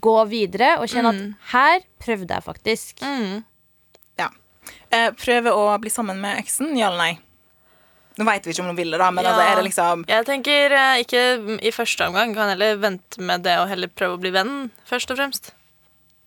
gå 0.01 0.15
videre 0.27 0.79
og 0.81 0.87
kjenne 0.89 1.13
Mm. 1.13 1.35
at 1.35 1.51
her 1.53 1.79
prøvde 2.03 2.27
jeg 2.33 2.43
faktisk. 2.43 2.95
Mm. 3.01 3.43
Eh, 4.91 5.11
prøve 5.11 5.51
å 5.53 5.79
bli 5.79 5.89
sammen 5.91 6.19
med 6.19 6.39
eksen, 6.39 6.75
ja 6.77 6.87
eller 6.87 6.97
nei? 6.97 7.19
Nå 8.17 8.23
veit 8.27 8.45
vi 8.47 8.53
ikke 8.53 8.63
om 8.63 8.69
hun 8.71 8.77
vil 8.77 8.91
det, 8.93 8.99
da, 9.01 9.09
men 9.11 9.25
Ja. 9.25 9.31
altså, 9.33 9.43
er 9.51 9.55
det 9.59 9.65
liksom 9.67 10.05
Jeg 10.07 10.25
tenker 10.25 10.71
eh, 10.71 11.01
ikke 11.03 11.23
i 11.67 11.71
første 11.75 12.07
omgang. 12.07 12.33
Kan 12.37 12.49
heller 12.53 12.77
vente 12.79 13.19
med 13.19 13.43
det 13.43 13.57
og 13.59 13.67
heller 13.67 13.87
prøve 13.91 14.15
å 14.15 14.21
bli 14.21 14.31
venn, 14.31 14.71
først 14.87 15.11
og 15.11 15.17
fremst. 15.19 15.51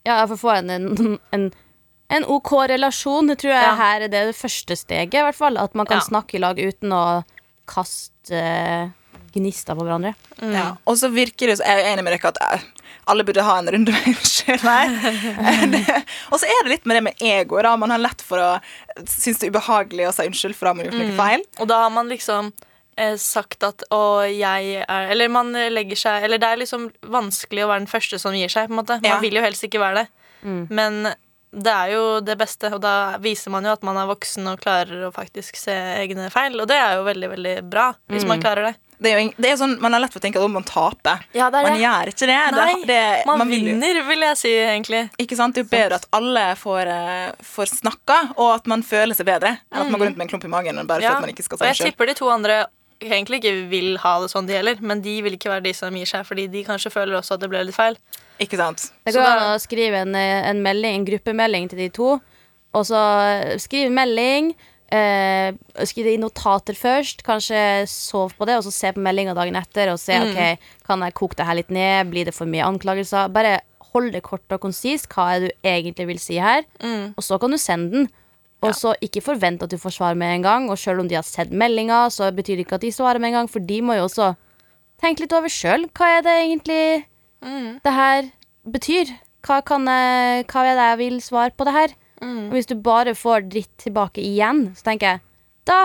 Ja, 0.04 0.21
for 0.26 0.37
å 0.37 0.42
få 0.42 0.52
en, 0.59 0.71
en, 1.33 1.49
en, 2.11 2.25
OK 2.28 2.52
relasjon, 2.68 3.28
det 3.33 3.38
tror 3.40 3.52
jeg 3.54 3.64
Ja. 3.64 3.75
her 3.76 4.00
er 4.02 4.09
det, 4.09 4.26
det 4.33 4.37
første 4.37 4.76
steget, 4.76 5.14
i 5.14 5.25
hvert 5.25 5.37
fall. 5.37 5.57
At 5.57 5.75
man 5.75 5.87
kan 5.87 5.99
Ja. 5.99 6.04
snakke 6.04 6.37
i 6.37 6.42
lag 6.45 6.57
uten 6.61 6.92
å 6.92 7.25
kaste 7.68 8.33
eh, 8.37 8.88
gnister 9.35 9.75
på 9.76 9.85
hverandre. 9.85 10.14
Mm. 10.42 10.52
ja. 10.52 10.68
Og 10.87 10.97
så 10.97 11.09
virker 11.12 11.49
det 11.49 11.59
så 11.59 11.64
Jeg 11.66 11.83
er 11.85 11.92
enig 11.95 12.04
med 12.04 12.12
dere 12.16 12.28
at 12.33 12.38
eh, 12.40 12.61
alle 13.09 13.25
burde 13.27 13.43
ha 13.47 13.57
en 13.59 13.71
runde 13.75 13.93
med 13.95 14.07
unnskyld. 14.12 14.65
Eh, 14.69 16.00
Og 16.33 16.38
så 16.41 16.47
er 16.49 16.65
det 16.67 16.73
litt 16.77 16.88
med 16.88 16.99
det 16.99 17.05
med 17.09 17.23
ego. 17.25 17.61
da 17.65 17.75
Man 17.81 17.91
har 17.95 18.00
lett 18.03 18.23
for 18.25 18.41
å 18.43 18.49
synes 19.09 19.38
det 19.41 19.49
er 19.49 19.55
ubehagelig 19.55 20.09
å 20.09 20.15
si 20.17 20.27
unnskyld 20.31 20.57
for 20.59 20.69
da 20.69 20.73
har 20.75 20.79
man 20.81 20.88
gjort 20.88 20.99
noe 21.03 21.19
feil. 21.19 21.45
Og 21.62 21.71
da 21.71 21.83
har 21.85 21.93
man 21.95 22.11
liksom 22.12 22.50
eh, 22.99 23.15
sagt 23.23 23.62
at 23.67 23.85
å, 23.95 24.03
jeg 24.29 24.83
er 24.85 25.12
Eller 25.15 25.29
man 25.33 25.53
legger 25.55 25.97
seg 25.99 26.27
Eller 26.27 26.41
det 26.43 26.49
er 26.53 26.61
liksom 26.65 26.88
vanskelig 27.15 27.65
å 27.65 27.71
være 27.71 27.85
den 27.87 27.93
første 27.95 28.19
som 28.23 28.37
gir 28.37 28.50
seg, 28.53 28.69
på 28.69 28.75
en 28.77 28.81
måte. 28.83 29.00
Man 29.03 29.11
Ja. 29.12 29.21
vil 29.25 29.38
jo 29.41 29.45
helst 29.45 29.65
ikke 29.69 29.81
være 29.83 30.03
det. 30.05 30.09
Mm. 30.43 30.61
Men 30.71 31.15
det 31.49 31.73
er 31.73 31.93
jo 31.95 32.03
det 32.21 32.35
beste, 32.38 32.69
og 32.77 32.83
da 32.85 33.17
viser 33.25 33.49
man 33.50 33.65
jo 33.65 33.73
at 33.73 33.83
man 33.87 33.97
er 33.97 34.05
voksen 34.11 34.45
og 34.50 34.61
klarer 34.61 35.07
å 35.07 35.12
faktisk 35.15 35.57
se 35.57 35.73
egne 35.73 36.27
feil. 36.31 36.59
Og 36.61 36.69
det 36.69 36.77
er 36.77 36.99
jo 36.99 37.07
veldig, 37.07 37.31
veldig 37.33 37.55
bra, 37.73 37.87
hvis 38.12 38.27
man 38.29 38.43
klarer 38.43 38.69
det. 38.69 38.75
Det 39.00 39.12
er 39.12 39.21
jo 39.21 39.33
det 39.38 39.50
er 39.52 39.57
sånn, 39.61 39.76
Man 39.81 39.93
har 39.95 40.00
lett 40.02 40.12
for 40.12 40.19
å 40.19 40.25
tenke 40.25 40.43
at 40.43 40.50
man 40.50 40.64
taper. 40.67 41.21
Ja, 41.33 41.50
det 41.55 41.62
Man 41.62 41.78
gjør 41.78 42.11
ikke 42.12 42.26
det. 42.26 42.38
Nei, 42.57 42.73
det, 42.81 42.87
det 42.88 43.26
man, 43.26 43.49
vil 43.49 43.61
jo- 43.61 43.67
vinner, 43.75 44.00
vil 44.09 44.21
jeg 44.26 44.37
si, 44.37 44.49
egentlig. 44.59 45.02
Ikke 45.19 45.37
sant? 45.38 45.55
Det 45.55 45.61
er 45.62 45.64
jo 45.64 45.71
bedre 45.76 45.95
at 46.00 46.07
alle 46.12 46.47
får, 46.57 46.87
eh, 46.95 47.31
får 47.43 47.67
snakka, 47.78 48.17
og 48.37 48.55
at 48.57 48.67
man 48.67 48.83
føler 48.83 49.14
seg 49.14 49.26
bedre, 49.26 49.59
enn 49.73 49.85
at 49.85 49.90
man 49.90 50.00
går 50.00 50.07
rundt 50.11 50.17
med 50.19 50.26
en 50.26 50.33
klump 50.35 50.45
i 50.45 50.49
magen 50.49 50.87
bare 50.87 51.00
for 51.00 51.09
Mm. 51.09 51.14
At 51.14 51.21
man 51.21 51.31
ikke 51.31 51.45
skal 51.47 51.55
Og 51.55 51.59
si 51.61 51.64
jeg 51.64 51.75
unnskyld. 51.76 51.93
tipper 51.93 52.07
de 52.07 52.14
to 52.14 52.28
andre 52.28 52.67
egentlig 53.00 53.38
ikke 53.40 53.69
vil 53.71 53.97
ha 53.99 54.19
det 54.21 54.31
sånn, 54.33 54.47
de 54.49 54.55
heller. 54.55 54.81
Men 54.83 55.00
de 55.00 55.23
vil 55.23 55.33
ikke 55.38 55.50
være 55.50 55.62
de 55.62 55.73
som 55.73 55.95
gir 55.95 56.05
seg, 56.07 56.26
fordi 56.26 56.49
de 56.50 56.64
kanskje 56.64 56.90
føler 56.90 57.14
også 57.21 57.35
at 57.35 57.40
det 57.40 57.50
ble 57.50 57.62
litt 57.64 57.75
feil. 57.76 57.97
Ikke 58.40 58.57
sant? 58.59 58.90
Det 59.07 59.14
Så 59.14 59.21
går 59.23 59.26
an 59.31 59.55
å 59.55 59.61
skrive 59.62 59.95
en, 60.02 60.14
eh, 60.14 60.49
en 60.50 60.61
melding, 60.62 60.95
en 60.97 61.05
gruppemelding 61.07 61.69
til 61.71 61.78
de 61.78 61.88
to. 61.90 62.21
Og 62.75 62.85
så 62.85 63.59
skrive 63.59 63.90
melding. 63.90 64.55
Eh, 64.88 65.52
skriv 65.85 66.07
i 66.09 66.16
notater 66.16 66.73
først. 66.73 67.21
Kanskje 67.26 67.85
sov 67.87 68.33
på 68.38 68.47
det, 68.49 68.57
og 68.57 68.64
så 68.64 68.73
se 68.73 68.92
på 68.97 69.02
meldinga 69.04 69.35
dagen 69.37 69.57
etter. 69.61 69.90
Og 69.92 69.99
se 70.00 70.16
ok, 70.16 70.38
kan 70.87 71.00
jeg 71.04 71.14
koke 71.14 71.37
det 71.37 71.47
her 71.47 71.59
litt 71.59 71.71
ned. 71.71 72.09
Blir 72.11 72.25
det 72.25 72.35
for 72.35 72.47
mye 72.49 72.64
anklagelser? 72.64 73.28
Bare 73.33 73.61
hold 73.92 74.12
det 74.12 74.23
kort 74.23 74.45
og 74.50 74.61
konsist. 74.61 75.09
Hva 75.12 75.35
er 75.35 75.40
det 75.40 75.50
du 75.52 75.68
egentlig 75.68 76.07
vil 76.07 76.18
si 76.18 76.38
her? 76.40 76.64
Og 77.16 77.23
så 77.25 77.38
kan 77.40 77.50
du 77.50 77.59
sende 77.59 77.90
den. 77.92 78.09
Og 78.64 78.73
så 78.75 78.95
ikke 79.04 79.23
forvent 79.23 79.62
at 79.62 79.71
du 79.71 79.76
får 79.78 79.92
svar 80.00 80.14
med 80.18 80.35
en 80.38 80.42
gang. 80.42 80.71
Og 80.71 80.78
selv 80.78 81.00
om 81.00 81.09
de 81.09 81.14
har 81.14 81.23
sett 81.23 81.50
meldinga, 81.52 82.09
så 82.11 82.33
betyr 82.35 82.57
det 82.57 82.66
ikke 82.66 82.75
at 82.80 82.83
de 82.83 82.90
svarer 82.92 83.21
med 83.21 83.28
en 83.30 83.35
gang, 83.42 83.49
for 83.50 83.61
de 83.61 83.80
må 83.83 83.95
jo 83.95 84.09
også 84.09 84.33
tenke 85.00 85.21
litt 85.23 85.33
over 85.37 85.49
sjøl. 85.49 85.85
Hva 85.95 86.16
er 86.18 86.23
det 86.26 86.35
egentlig 86.49 87.04
det 87.85 87.92
her 87.92 88.30
betyr? 88.66 89.12
Hva, 89.47 89.61
kan 89.62 89.87
jeg, 89.87 90.45
hva 90.50 90.64
er 90.66 90.75
det 90.75 90.87
jeg 90.90 90.99
vil 90.99 91.21
svare 91.23 91.52
på 91.54 91.64
det 91.68 91.73
her? 91.76 91.95
Og 92.25 92.57
hvis 92.57 92.69
du 92.71 92.77
bare 92.83 93.15
får 93.19 93.49
dritt 93.53 93.75
tilbake 93.81 94.23
igjen, 94.25 94.71
så 94.79 94.91
tenker 94.91 95.15
jeg 95.15 95.25
da 95.69 95.81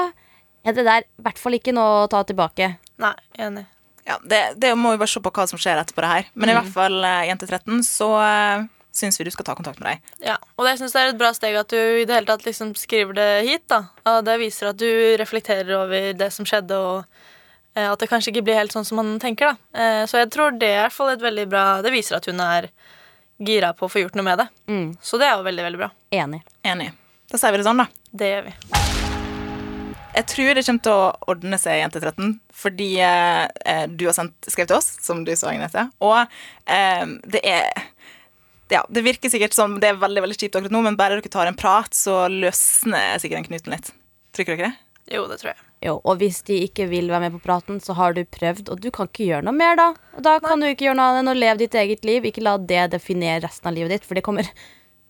er 0.63 0.75
det 0.77 0.85
der 0.87 1.03
i 1.03 1.25
hvert 1.25 1.39
fall 1.41 1.57
ikke 1.57 1.73
noe 1.75 2.03
å 2.03 2.09
ta 2.11 2.21
tilbake. 2.27 2.69
Nei, 3.03 3.15
enig. 3.41 3.65
Ja, 4.07 4.17
det, 4.27 4.41
det 4.59 4.73
må 4.79 4.93
vi 4.93 4.99
bare 5.01 5.11
se 5.11 5.21
på 5.23 5.31
hva 5.31 5.45
som 5.47 5.59
skjer 5.59 5.79
etterpå 5.79 6.03
det 6.03 6.11
her. 6.11 6.29
Men 6.35 6.51
i 6.51 6.55
hvert 6.55 6.71
fall, 6.71 6.95
eh, 7.07 7.25
jente 7.29 7.47
13, 7.47 7.83
så 7.87 8.09
uh, 8.19 8.63
syns 8.95 9.19
vi 9.19 9.27
du 9.27 9.31
skal 9.33 9.47
ta 9.47 9.55
kontakt 9.57 9.79
med 9.81 9.89
deg. 9.89 10.15
Ja, 10.27 10.37
og 10.59 10.67
jeg 10.67 10.79
synes 10.79 10.95
det 10.95 11.03
er 11.03 11.11
et 11.13 11.19
bra 11.19 11.31
steg 11.35 11.55
at 11.59 11.71
du 11.71 11.79
i 11.79 12.05
det 12.07 12.15
hele 12.15 12.29
tatt 12.29 12.45
liksom 12.47 12.73
skriver 12.79 13.17
det 13.17 13.29
hit. 13.47 13.65
da. 13.71 13.85
Og 14.11 14.23
det 14.27 14.39
viser 14.43 14.71
at 14.71 14.79
du 14.79 14.89
reflekterer 15.19 15.71
over 15.79 16.11
det 16.19 16.29
som 16.35 16.47
skjedde, 16.47 16.79
og 16.79 17.79
eh, 17.79 17.87
at 17.87 17.99
det 18.03 18.11
kanskje 18.11 18.33
ikke 18.33 18.45
blir 18.49 18.59
helt 18.59 18.75
sånn 18.75 18.87
som 18.87 18.99
man 18.99 19.15
tenker. 19.23 19.53
da. 19.53 19.79
Eh, 19.83 20.03
så 20.09 20.23
jeg 20.23 20.31
tror 20.35 20.59
det 20.59 20.69
er 20.69 20.81
i 20.81 20.83
hvert 20.85 20.97
fall 20.99 21.13
et 21.15 21.23
veldig 21.23 21.47
bra 21.51 21.65
Det 21.83 21.95
viser 21.95 22.19
at 22.19 22.27
hun 22.29 22.43
er 22.43 22.69
gira 23.41 23.73
på 23.77 23.87
å 23.87 23.91
få 23.91 24.03
gjort 24.03 24.17
noe 24.19 24.27
med 24.27 24.43
det. 24.43 24.47
Mm. 24.69 24.89
Så 25.01 25.19
det 25.21 25.29
er 25.29 25.37
jo 25.37 25.47
veldig, 25.47 25.65
veldig 25.69 25.81
bra. 25.81 25.89
Enig. 26.13 26.43
Enig. 26.63 26.91
Da 27.31 27.39
sier 27.39 27.55
vi 27.55 27.61
det 27.61 27.67
sånn, 27.67 27.81
da. 27.81 27.87
Det 28.13 28.29
gjør 28.29 28.49
vi. 28.49 28.55
Jeg 30.13 30.27
tror 30.29 30.51
det 30.53 30.63
kommer 30.67 30.83
til 30.85 30.93
å 30.93 31.31
ordne 31.33 31.57
seg, 31.57 31.79
jente 31.79 32.01
13, 32.03 32.35
fordi 32.53 32.89
eh, 33.01 33.45
eh, 33.65 33.85
du 33.89 34.05
har 34.05 34.13
sendt, 34.13 34.35
skrevet 34.45 34.69
til 34.69 34.77
oss, 34.77 34.91
som 35.01 35.23
du 35.25 35.31
sa, 35.33 35.49
Agnete. 35.49 35.87
Og 36.05 36.19
eh, 36.69 37.05
det 37.33 37.41
er 37.49 37.71
Ja, 38.71 38.83
det 38.89 39.03
virker 39.05 39.29
sikkert 39.29 39.53
som 39.57 39.75
det 39.81 39.89
er 39.89 39.99
veldig 40.01 40.21
veldig 40.23 40.37
kjipt 40.37 40.55
akkurat 40.57 40.73
nå, 40.73 40.83
men 40.85 40.97
bare 40.97 41.17
dere 41.17 41.33
tar 41.33 41.49
en 41.49 41.57
prat, 41.57 41.93
så 41.97 42.27
løsner 42.31 43.17
sikkert 43.21 43.41
den 43.41 43.49
knuten 43.49 43.75
litt. 43.75 43.89
Tror 44.33 44.47
dere 44.47 44.57
ikke 44.59 44.69
det? 44.69 45.15
Jo, 45.17 45.25
det 45.29 45.41
tror 45.41 45.51
jeg. 45.51 45.59
Jo, 45.83 45.97
og 46.07 46.21
hvis 46.21 46.39
de 46.47 46.61
ikke 46.63 46.85
vil 46.87 47.09
være 47.11 47.25
med 47.25 47.33
på 47.35 47.41
praten, 47.43 47.81
så 47.83 47.95
har 47.97 48.13
du 48.15 48.21
prøvd, 48.23 48.69
og 48.71 48.79
du 48.79 48.87
kan 48.93 49.09
ikke 49.09 49.25
gjøre 49.27 49.43
noe 49.43 49.55
mer 49.57 49.75
da. 49.75 49.89
Og 50.15 50.23
da 50.23 50.37
kan 50.43 50.61
du 50.61 50.69
ikke 50.69 50.87
gjøre 50.87 50.95
noe 50.95 51.09
annet 51.11 51.25
enn 51.25 51.33
å 51.33 51.39
leve 51.39 51.59
ditt 51.65 51.75
eget 51.75 52.05
liv. 52.07 52.23
Ikke 52.29 52.43
la 52.45 52.55
det 52.57 52.85
definere 52.93 53.43
resten 53.43 53.67
av 53.67 53.75
livet 53.75 53.97
ditt, 53.97 54.05
for 54.07 54.15
det 54.15 54.23
kommer 54.23 54.47
er 54.47 54.53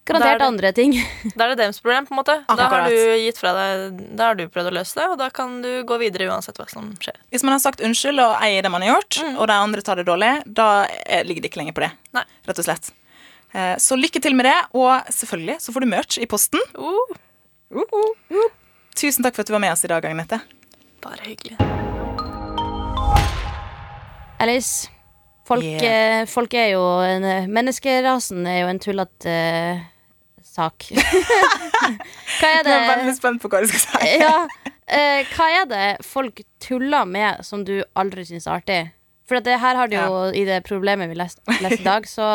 garantert 0.09 0.39
det- 0.39 0.47
andre 0.47 0.71
ting. 0.73 0.95
Da 1.37 1.45
er 1.45 1.53
det 1.53 1.59
deres 1.61 1.79
problem, 1.79 2.07
på 2.07 2.11
en 2.11 2.19
måte. 2.23 2.35
Da 2.47 2.67
har 2.67 2.89
du 2.89 2.95
gitt 3.21 3.37
fra 3.37 3.53
deg 3.53 4.01
Da 4.17 4.31
har 4.31 4.35
du 4.35 4.47
prøvd 4.47 4.71
å 4.71 4.73
løse 4.79 4.95
det, 4.97 5.05
og 5.13 5.17
da 5.21 5.29
kan 5.29 5.61
du 5.61 5.83
gå 5.83 5.99
videre 6.01 6.27
uansett 6.33 6.57
hva 6.57 6.67
som 6.69 6.89
skjer. 6.97 7.15
Hvis 7.31 7.43
man 7.43 7.53
har 7.53 7.61
sagt 7.63 7.79
unnskyld 7.85 8.19
og 8.19 8.41
eier 8.41 8.65
det 8.65 8.71
man 8.73 8.81
har 8.81 8.95
gjort, 8.97 9.21
og 9.37 9.47
de 9.47 9.53
andre 9.53 9.81
tar 9.81 9.95
det 10.01 10.07
dårlig, 10.09 10.33
da 10.51 10.87
ligger 11.23 11.41
det 11.45 11.51
ikke 11.51 11.61
lenger 11.61 11.77
på 11.77 11.85
det. 11.85 11.91
Nei. 12.17 12.25
Rett 12.49 12.59
og 12.59 12.65
slett. 12.65 12.91
Eh, 13.53 13.75
Så 13.77 13.95
lykke 13.95 14.19
til 14.19 14.33
med 14.33 14.45
det, 14.49 14.57
og 14.73 15.05
selvfølgelig 15.13 15.61
så 15.61 15.71
får 15.71 15.85
du 15.85 15.87
merch 15.93 16.17
i 16.17 16.25
posten. 16.25 16.59
Uh, 16.73 17.13
Tusen 18.95 19.23
takk 19.25 19.35
for 19.35 19.41
at 19.41 19.47
du 19.47 19.53
var 19.53 19.61
med 19.63 19.71
oss 19.73 19.83
i 19.85 19.89
dag, 19.89 20.03
Agnete. 20.05 20.41
Bare 21.03 21.21
hyggelig. 21.27 21.57
Alice, 24.43 24.89
folk, 25.47 25.63
Yeah. 25.63 26.25
folk 26.27 26.53
er 26.53 26.73
jo 26.73 26.83
en, 27.03 27.23
eh, 27.23 27.47
Menneskerasen 27.47 28.45
er 28.47 28.61
jo 28.63 28.67
en 28.71 28.79
tullete 28.79 29.35
uh, 29.77 29.83
sak. 30.43 30.87
hva 32.39 32.49
er 32.49 32.63
Jeg 32.63 32.65
er 32.67 32.89
veldig 32.89 33.07
det 33.07 33.15
spent 33.17 33.41
på 33.43 33.51
hva 33.51 33.61
du 33.63 33.69
skal 33.71 33.79
si. 33.85 34.11
ja, 34.23 34.35
uh, 34.43 35.21
Hva 35.35 35.47
er 35.61 35.69
det 35.71 35.85
folk 36.05 36.41
tuller 36.63 37.05
med 37.07 37.43
som 37.47 37.63
du 37.67 37.77
aldri 37.95 38.25
syns 38.27 38.47
er 38.49 38.57
artig? 38.59 38.81
For 39.29 39.39
det 39.39 39.55
her 39.61 39.77
har 39.79 39.87
du 39.87 39.95
jo 39.95 40.23
i 40.35 40.43
det 40.43 40.63
problemet 40.67 41.07
vi 41.09 41.15
leste 41.15 41.39
i 41.71 41.83
dag, 41.85 42.03
så 42.09 42.25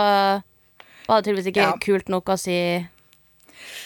var 1.09 1.21
det 1.21 1.25
tydeligvis 1.29 1.51
ikke 1.53 1.67
Ja. 1.69 1.75
kult 1.85 2.09
nok 2.09 2.33
å 2.33 2.39
si 2.41 2.57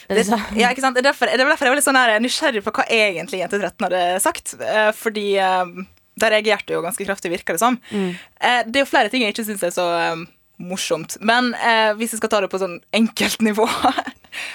det 0.09 0.27
ja, 0.61 0.71
ikke 0.71 0.85
sant? 0.85 0.99
Det, 0.99 1.03
er 1.05 1.11
derfor, 1.11 1.31
det 1.31 1.41
er 1.41 1.51
derfor 1.51 1.67
jeg 1.67 1.73
er 1.73 1.77
veldig 1.77 1.87
sånn 1.87 2.01
her 2.01 2.15
nysgjerrig 2.23 2.63
på 2.67 2.75
hva 2.77 2.87
egentlig 2.91 3.43
Jente 3.43 3.61
13 3.61 3.89
hadde 3.89 4.05
sagt. 4.25 4.55
Eh, 4.61 4.91
Fordi 4.97 5.27
eh, 5.41 5.75
der 6.23 6.35
reagerte 6.37 6.77
jo 6.77 6.85
ganske 6.85 7.07
kraftig, 7.09 7.33
virker 7.33 7.57
det 7.57 7.63
som. 7.63 7.79
Mm. 7.91 8.13
Det 8.69 8.79
er 8.79 8.85
jo 8.85 8.91
flere 8.91 9.13
ting 9.13 9.25
jeg 9.25 9.35
ikke 9.35 9.47
syns 9.49 9.65
er 9.67 9.75
så 9.75 9.89
eh, 9.97 10.25
morsomt. 10.63 11.17
Men 11.21 11.53
eh, 11.55 11.93
hvis 11.99 12.15
jeg 12.15 12.23
skal 12.23 12.33
ta 12.33 12.43
det 12.45 12.53
på 12.53 12.61
sånn 12.63 12.79
enkelt 12.95 13.43
nivå, 13.49 13.67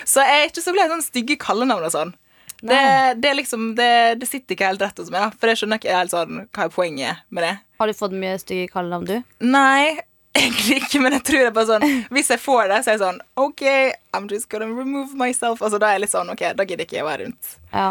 så 0.07 0.23
er 0.23 0.43
jeg 0.43 0.53
ikke 0.53 0.65
så 0.65 0.75
glad 0.75 0.89
i 0.89 0.95
sånne 0.95 1.09
stygge 1.09 1.39
kallenavn 1.41 1.89
og 1.89 1.93
sånn. 1.95 2.15
Det, 2.57 3.13
det, 3.21 3.35
liksom, 3.37 3.75
det, 3.77 4.17
det 4.17 4.25
sitter 4.25 4.55
ikke 4.55 4.69
helt 4.71 4.81
rett 4.81 4.97
hos 4.97 5.11
meg, 5.13 5.27
da. 5.27 5.37
For 5.37 5.51
jeg 5.51 5.59
skjønner 5.59 5.77
ikke 5.77 5.93
helt 5.93 6.13
sånn 6.13 6.39
hva 6.45 6.65
er 6.65 6.71
poenget 6.73 7.25
med 7.29 7.45
det. 7.45 7.53
Har 7.77 7.89
du 7.89 7.97
fått 7.97 8.15
mye 8.17 8.37
stygge 8.41 8.71
kallenavn, 8.71 9.05
du? 9.05 9.35
Nei, 9.45 9.99
egentlig 10.39 10.77
ikke, 10.83 10.99
men 11.03 11.15
jeg 11.17 11.23
tror 11.27 11.39
det 11.43 11.47
er 11.49 11.55
bare 11.55 11.69
sånn 11.69 11.85
Hvis 12.15 12.29
jeg 12.33 12.41
får 12.43 12.67
det, 12.71 12.77
så 12.83 12.91
er 12.91 12.95
jeg 12.97 13.01
sånn 13.03 13.19
OK, 13.43 13.63
I'm 14.17 14.27
just 14.31 14.49
gonna 14.51 14.67
remove 14.69 15.15
myself. 15.17 15.61
Altså, 15.61 15.79
da 15.81 15.89
er 15.91 15.97
jeg 15.97 16.05
litt 16.07 16.13
sånn 16.15 16.29
OK, 16.33 16.43
da 16.57 16.65
gidder 16.67 16.85
ikke 16.87 16.97
jeg 16.99 17.05
å 17.05 17.09
være 17.09 17.25
rundt, 17.27 17.53
Ja. 17.73 17.87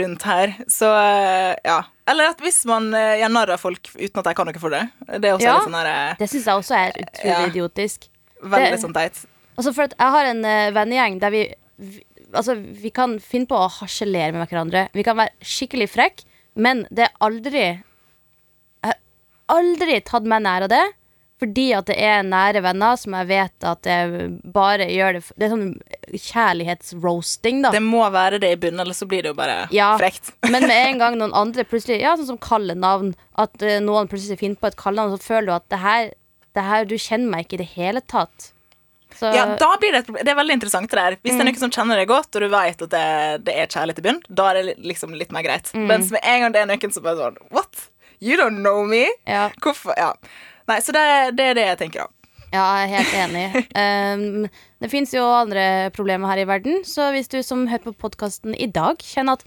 rundt 0.00 0.22
her. 0.28 0.54
Så 0.68 0.90
eh, 0.92 1.54
ja. 1.64 1.78
Eller 2.10 2.32
at 2.32 2.40
hvis 2.42 2.64
man 2.66 2.88
uh, 2.94 3.14
gjør 3.20 3.30
narr 3.32 3.52
av 3.54 3.60
folk 3.62 3.90
uten 3.94 4.18
at 4.22 4.26
jeg 4.32 4.36
kan 4.40 4.48
noe 4.50 4.60
for 4.62 4.74
det. 4.74 4.82
Det 5.22 5.34
Ja. 5.44 5.58
sånn 5.64 5.76
eh, 5.80 6.14
Det 6.18 6.28
syns 6.32 6.46
jeg 6.50 6.62
også 6.64 6.74
er 6.78 6.96
utrolig 7.04 7.50
idiotisk. 7.52 8.08
veldig 8.42 8.70
det- 8.74 8.80
sånn 8.82 8.94
teit. 8.96 9.26
Altså 9.58 9.74
for 9.76 9.86
jeg 9.90 10.14
har 10.16 10.24
en 10.30 10.44
uh, 10.44 10.70
vennegjeng 10.74 11.20
der 11.20 11.30
vi, 11.30 11.42
vi 11.78 12.04
Altså, 12.30 12.54
vi 12.54 12.90
kan 12.94 13.16
finne 13.18 13.48
på 13.50 13.56
å 13.58 13.66
harselere 13.68 14.30
med 14.32 14.46
hverandre. 14.48 14.84
Vi 14.94 15.02
kan 15.02 15.16
være 15.18 15.32
skikkelig 15.42 15.88
frekk, 15.90 16.20
men 16.54 16.84
det 16.94 17.08
er 17.08 17.16
aldri 17.26 17.62
Jeg 17.64 17.82
har 18.84 18.94
aldri 19.50 19.96
tatt 20.06 20.22
meg 20.30 20.44
nær 20.44 20.62
av 20.62 20.70
det. 20.70 20.84
Fordi 21.40 21.70
at 21.72 21.86
det 21.88 21.96
er 22.04 22.22
nære 22.22 22.60
venner 22.62 22.96
som 23.00 23.14
jeg 23.16 23.26
vet 23.30 23.64
at 23.64 23.80
det 23.86 23.94
bare 24.52 24.84
gjør 24.92 25.16
det 25.16 25.22
Det 25.40 25.46
er 25.46 25.52
sånn 25.54 25.70
kjærlighetsroasting, 26.20 27.62
da. 27.64 27.70
Det 27.74 27.82
må 27.82 28.02
være 28.12 28.40
det 28.42 28.52
i 28.54 28.58
bunnen, 28.60 28.82
ellers 28.84 29.00
så 29.02 29.08
blir 29.08 29.22
det 29.24 29.32
jo 29.32 29.38
bare 29.38 29.68
Ja. 29.72 29.96
frekt. 29.98 30.32
Men 30.52 30.66
med 30.68 30.76
en 30.90 30.98
gang 30.98 31.18
noen 31.20 31.32
andre 31.36 31.64
plutselig 31.64 32.00
Ja, 32.02 32.16
sånn 32.16 32.26
som 32.34 32.38
kallenavn. 32.38 33.14
At 33.40 33.62
eh, 33.62 33.80
noen 33.80 34.08
plutselig 34.10 34.38
finner 34.40 34.56
på 34.60 34.68
et 34.70 34.76
kallenavn, 34.80 35.16
så 35.18 35.22
føler 35.32 35.46
du 35.50 35.54
at 35.56 35.68
det 35.72 35.78
her, 35.84 36.10
det 36.56 36.64
her 36.66 36.84
Du 36.84 36.96
kjenner 36.98 37.30
meg 37.30 37.46
ikke 37.46 37.58
i 37.60 37.62
det 37.64 37.70
hele 37.76 38.00
tatt. 38.02 38.50
Så 39.16 39.32
Ja, 39.34 39.44
da 39.58 39.72
blir 39.80 39.92
Det 39.92 40.00
et 40.04 40.06
problem. 40.06 40.24
Det 40.24 40.32
er 40.32 40.38
veldig 40.38 40.54
interessant 40.60 40.90
det 40.90 40.96
der. 41.00 41.16
Hvis 41.24 41.32
Mm. 41.34 41.38
det 41.38 41.46
er 41.46 41.50
noen 41.52 41.58
som 41.64 41.70
kjenner 41.70 41.96
deg 41.98 42.08
godt, 42.08 42.36
og 42.36 42.40
du 42.44 42.48
vet 42.48 42.82
at 42.82 42.90
det, 42.90 43.44
det 43.44 43.54
er 43.56 43.66
kjærlighet 43.66 43.98
i 43.98 44.02
bunnen, 44.06 44.22
da 44.32 44.50
er 44.50 44.62
det 44.62 44.76
liksom 44.78 45.14
litt 45.18 45.32
mer 45.32 45.42
greit. 45.42 45.72
Mm. 45.74 45.86
Mens 45.88 46.10
med 46.10 46.20
en 46.22 46.40
gang 46.44 46.52
det 46.52 46.60
er 46.62 46.66
noen 46.70 46.92
som 46.92 47.02
bare 47.02 47.16
sånn 47.16 47.36
What? 47.50 47.88
You 48.20 48.36
don't 48.36 48.60
know 48.60 48.84
me? 48.84 49.08
ja. 49.26 49.48
Hvorfor? 49.60 49.94
Ja. 49.96 50.12
Nei, 50.70 50.78
så 50.84 50.94
det, 50.94 51.04
det 51.38 51.50
er 51.50 51.58
det 51.58 51.68
jeg 51.72 51.78
tenker, 51.84 52.06
da. 52.06 52.16
Ja, 52.50 52.64
jeg 52.80 52.86
er 52.86 52.92
helt 52.96 53.14
enig. 53.14 53.46
Um, 53.78 54.46
det 54.82 54.90
fins 54.90 55.12
jo 55.14 55.22
andre 55.22 55.90
problemer 55.94 56.30
her 56.32 56.42
i 56.42 56.48
verden, 56.50 56.82
så 56.86 57.12
hvis 57.14 57.30
du 57.30 57.38
som 57.46 57.68
hører 57.70 57.84
på 57.90 57.98
podkasten 58.06 58.56
i 58.58 58.66
dag, 58.70 58.98
kjenner 59.06 59.38
at 59.38 59.44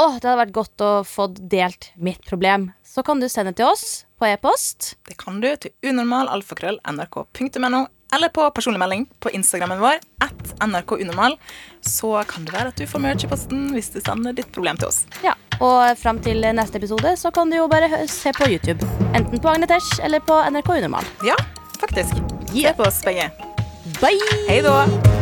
å, 0.00 0.06
det 0.16 0.24
hadde 0.24 0.40
vært 0.40 0.56
godt 0.56 0.84
å 0.84 0.90
få 1.04 1.28
delt 1.36 1.90
mitt 2.00 2.24
problem, 2.28 2.70
så 2.84 3.04
kan 3.04 3.20
du 3.20 3.28
sende 3.32 3.52
til 3.56 3.68
oss 3.68 4.04
på 4.20 4.26
e-post. 4.28 4.94
Det 5.08 5.16
kan 5.20 5.40
du 5.44 5.48
til 5.60 5.72
unormal.alfakrøll.nrk.no 5.92 7.86
eller 8.12 8.28
på 8.32 8.44
personlig 8.54 8.80
melding 8.82 9.06
på 9.20 9.30
Instagrammen 9.36 9.80
vår 9.82 10.00
at 10.24 10.52
nrkunormal. 10.68 11.38
Så 11.80 12.12
kan 12.28 12.44
det 12.46 12.54
være 12.54 12.72
at 12.72 12.76
du 12.80 12.86
får 12.86 13.02
merch 13.04 13.24
i 13.26 13.30
posten 13.30 13.70
hvis 13.74 13.90
du 13.94 14.00
sender 14.00 14.36
ditt 14.36 14.52
problem 14.54 14.78
til 14.80 14.90
oss. 14.92 15.04
Ja, 15.24 15.34
Og 15.62 15.96
fram 15.98 16.18
til 16.24 16.42
neste 16.56 16.80
episode 16.80 17.14
så 17.20 17.30
kan 17.34 17.50
du 17.50 17.56
jo 17.60 17.68
bare 17.70 18.06
se 18.10 18.32
på 18.36 18.48
YouTube. 18.50 18.82
Enten 19.14 19.38
på 19.38 19.48
Agnetesh 19.52 20.00
eller 20.02 20.20
på 20.20 20.38
NRK 20.50 20.74
Unormal. 20.82 21.06
Ja, 21.26 21.36
faktisk. 21.80 22.18
Se 22.52 22.74
på 22.76 22.88
oss 22.88 23.02
begge. 23.06 23.30
Bye! 24.00 24.18
Hei 24.48 24.62
da! 24.62 25.21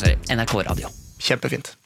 NRK 0.25 0.51
Radio. 0.61 0.89
Kjempefint. 1.17 1.80